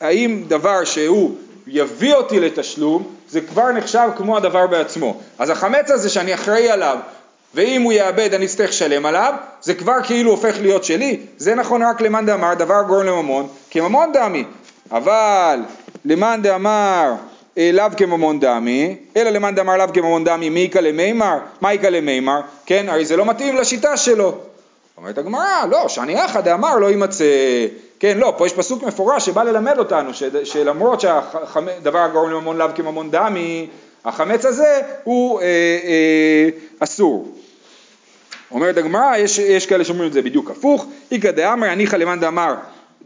האם 0.00 0.44
דבר 0.48 0.84
שהוא 0.84 1.36
יביא 1.66 2.14
אותי 2.14 2.40
לתשלום, 2.40 3.14
זה 3.28 3.40
כבר 3.40 3.72
נחשב 3.72 4.08
כמו 4.16 4.36
הדבר 4.36 4.66
בעצמו. 4.66 5.20
אז 5.38 5.50
החמץ 5.50 5.90
הזה 5.90 6.08
שאני 6.08 6.34
אחראי 6.34 6.70
עליו, 6.70 6.98
ואם 7.54 7.82
הוא 7.82 7.92
יאבד 7.92 8.34
אני 8.34 8.44
אצטרך 8.44 8.70
לשלם 8.70 9.06
עליו, 9.06 9.34
זה 9.62 9.74
כבר 9.74 10.02
כאילו 10.02 10.30
הופך 10.30 10.54
להיות 10.60 10.84
שלי, 10.84 11.20
זה 11.36 11.54
נכון 11.54 11.82
רק 11.82 12.00
למאן 12.00 12.26
דאמר 12.26 12.54
דבר 12.54 12.82
גורם 12.86 13.06
לממון, 13.06 13.48
כממון 13.70 14.12
דמי, 14.12 14.44
אבל 14.90 15.60
למאן 16.04 16.42
דאמר 16.42 17.12
אה, 17.58 17.70
לאו 17.72 17.86
כממון 17.96 18.40
דמי, 18.40 18.96
אלא 19.16 19.30
למאן 19.30 19.54
דאמר 19.54 19.76
לאו 19.76 19.86
כממון 19.94 20.24
דמי 20.24 20.50
מיכא 20.50 20.78
למימר, 20.78 21.38
מיכא 21.62 21.86
למימר, 21.86 22.40
כן, 22.66 22.86
הרי 22.88 23.04
זה 23.04 23.16
לא 23.16 23.24
מתאים 23.24 23.56
לשיטה 23.56 23.96
שלו. 23.96 24.34
אומרת 24.96 25.18
הגמרא, 25.18 25.66
לא, 25.70 25.88
שאני 25.88 26.24
אחא 26.24 26.40
דאמר 26.40 26.76
לא 26.76 26.86
יימצא, 26.86 27.24
כן, 28.00 28.18
לא, 28.18 28.34
פה 28.36 28.46
יש 28.46 28.52
פסוק 28.52 28.82
מפורש 28.82 29.26
שבא 29.26 29.42
ללמד 29.42 29.78
אותנו 29.78 30.10
שלמרות 30.44 31.00
שהדבר 31.00 31.98
הגורם 31.98 32.30
לממון 32.30 32.56
לאו 32.56 32.68
כממון 32.74 33.10
דמי, 33.10 33.66
החמץ 34.04 34.44
הזה 34.44 34.80
הוא 35.04 35.40
אה, 35.40 35.46
אה, 35.46 36.48
אסור. 36.78 37.34
אומרת 38.50 38.76
הגמרא, 38.76 39.16
יש, 39.16 39.38
יש 39.38 39.66
כאלה 39.66 39.84
שאומרים 39.84 40.08
את 40.08 40.12
זה 40.12 40.22
בדיוק 40.22 40.50
הפוך, 40.50 40.86
איכא 41.12 41.30
דאמר 41.30 41.66
הניחא 41.66 41.96
למאן 41.96 42.20
דאמר 42.20 42.54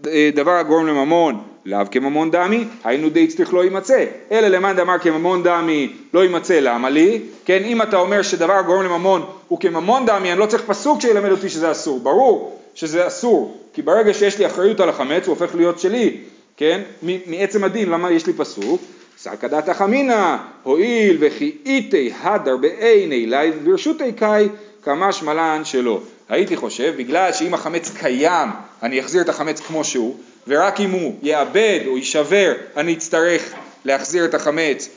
אה, 0.07 0.31
דבר 0.35 0.51
הגורם 0.51 0.87
לממון 0.87 1.43
לאו 1.65 1.79
כממון 1.91 2.31
דמי, 2.31 2.65
היינו 2.85 3.11
די 3.11 3.27
צריך 3.27 3.55
לא 3.55 3.65
יימצא, 3.65 4.05
אלא 4.33 4.49
למאן 4.49 4.77
דאמר 4.77 4.99
כממון 4.99 5.43
דמי 5.43 5.93
לא 6.15 6.23
יימצא, 6.23 6.61
למה 6.61 6.91
לי? 6.91 7.21
כן, 7.45 7.63
אם 7.65 7.83
אתה 7.83 7.97
אומר 7.97 8.23
שדבר 8.23 8.53
הגורם 8.53 8.83
לממון 8.83 9.27
הוא 9.49 9.61
כממון 9.61 10.07
דמי, 10.07 10.33
אני 10.33 10.41
לא 10.41 10.47
צריך 10.47 10.63
פסוק 10.67 11.01
שילמד 11.01 11.31
אותי 11.31 11.49
שזה 11.49 11.71
אסור, 11.71 12.01
ברור 12.01 12.61
שזה 12.75 13.07
אסור, 13.07 13.57
כי 13.75 13.83
ברגע 13.83 14.15
שיש 14.15 14.39
לי 14.39 14.47
אחריות 14.47 14.81
על 14.81 14.89
החמץ 14.89 15.27
הוא 15.27 15.37
הופך 15.39 15.55
להיות 15.55 15.79
שלי, 15.79 16.17
כן, 16.57 16.81
מעצם 17.27 17.65
הדין, 17.65 17.91
למה 17.91 18.11
יש 18.11 18.27
לי 18.27 18.33
פסוק? 18.33 18.83
סקא 19.19 19.49
דתא 19.49 19.73
חמינא, 19.73 20.37
הואיל 20.63 21.17
וכי 21.21 21.57
איתי 21.67 22.13
הדר 22.23 22.57
בעיני 22.57 23.27
לי 23.27 23.53
ברשותי 23.53 24.13
קאי, 24.13 24.49
כמה 24.83 25.13
שמלן 25.13 25.61
שלא. 25.65 26.01
הייתי 26.29 26.57
חושב, 26.57 26.95
בגלל 26.97 27.33
שאם 27.33 27.55
החמץ 27.55 27.91
קיים, 28.01 28.49
אני 28.83 29.01
אחזיר 29.01 29.23
את 29.23 29.29
החמץ 29.29 29.61
כמו 29.61 29.85
שהוא, 29.85 30.17
ורק 30.49 30.81
אם 30.81 30.91
הוא 30.91 31.15
יאבד 31.23 31.81
או 31.87 31.97
יישבר, 31.97 32.53
אני 32.77 32.95
אצטרך 32.95 33.53
להחזיר 33.85 34.25
את 34.25 34.35
החמץ, 34.35 34.89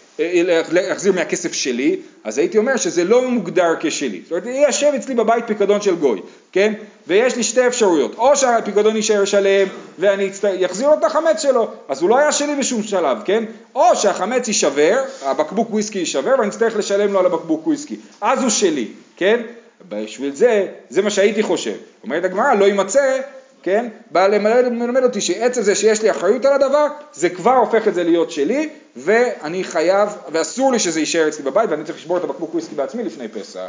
להחזיר 0.72 1.14
מהכסף 1.14 1.54
שלי, 1.54 1.96
אז 2.24 2.38
הייתי 2.38 2.58
אומר 2.58 2.78
שזה 2.78 3.04
לא 3.04 3.30
מוגדר 3.30 3.76
כשלי. 3.80 4.22
זאת 4.24 4.32
אומרת, 4.32 4.46
יהיה 4.46 4.68
יושב 4.68 4.92
אצלי 4.96 5.16
בבית 5.16 5.48
פיקדון 5.48 5.82
של 5.82 5.96
גוי, 5.96 6.22
כן? 6.52 6.74
ויש 7.08 7.36
לי 7.36 7.44
שתי 7.44 7.68
אפשרויות, 7.68 8.16
או 8.16 8.36
שהפיקדון 8.36 8.96
יישאר 8.96 9.26
שלם 9.26 9.68
ואני 10.00 10.30
אחזיר 10.66 10.88
לו 10.88 10.94
את 10.94 11.04
החמץ 11.04 11.42
שלו, 11.42 11.68
אז 11.88 12.02
הוא 12.02 12.10
לא 12.10 12.18
היה 12.18 12.32
שלי 12.32 12.56
בשום 12.56 12.84
שלב, 12.84 13.18
כן? 13.26 13.44
או 13.76 13.96
שהחמץ 13.96 14.48
יישבר, 14.48 15.04
הבקבוק 15.22 15.70
וויסקי 15.72 16.00
יישבר 16.00 16.36
ואני 16.38 16.50
אצטרך 16.50 16.76
לשלם 16.76 17.14
לו 17.14 17.20
על 17.20 17.26
הבקבוק 17.26 17.68
וויסקי, 17.68 17.96
אז 18.22 18.42
הוא 18.42 18.50
שלי, 18.50 18.88
כן? 19.18 19.42
בשביל 19.90 20.36
זה, 20.36 20.68
זה 20.90 21.02
מה 21.02 21.10
שהייתי 21.10 21.44
חושב. 21.44 21.76
אומרת 22.04 22.24
הגמרא, 22.24 22.54
לא 22.54 22.66
יימצא, 22.66 23.20
כן? 23.66 23.88
בא 24.12 24.28
ללמד, 24.28 24.52
ללמד 24.52 25.04
אותי 25.04 25.22
שעצם 25.22 25.62
זה 25.62 25.76
שיש 25.76 26.02
לי 26.02 26.12
אחריות 26.12 26.46
על 26.46 26.54
הדבר, 26.54 26.88
זה 27.14 27.30
כבר 27.30 27.54
הופך 27.54 27.88
את 27.88 27.94
זה 27.96 28.04
להיות 28.04 28.32
שלי, 28.32 28.70
ואני 28.96 29.64
חייב, 29.64 30.10
ואסור 30.32 30.72
לי 30.72 30.80
שזה 30.80 31.00
יישאר 31.00 31.28
אצלי 31.28 31.44
בבית, 31.44 31.70
ואני 31.70 31.84
צריך 31.84 31.98
לשבור 31.98 32.18
את 32.18 32.24
הבקבוק 32.24 32.54
וויסקי 32.54 32.76
בעצמי 32.76 33.04
לפני 33.04 33.28
פסח. 33.28 33.60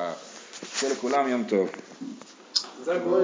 שיהיה 0.75 0.93
לכולם 0.93 1.29
יום 1.29 1.45
טוב. 1.49 1.69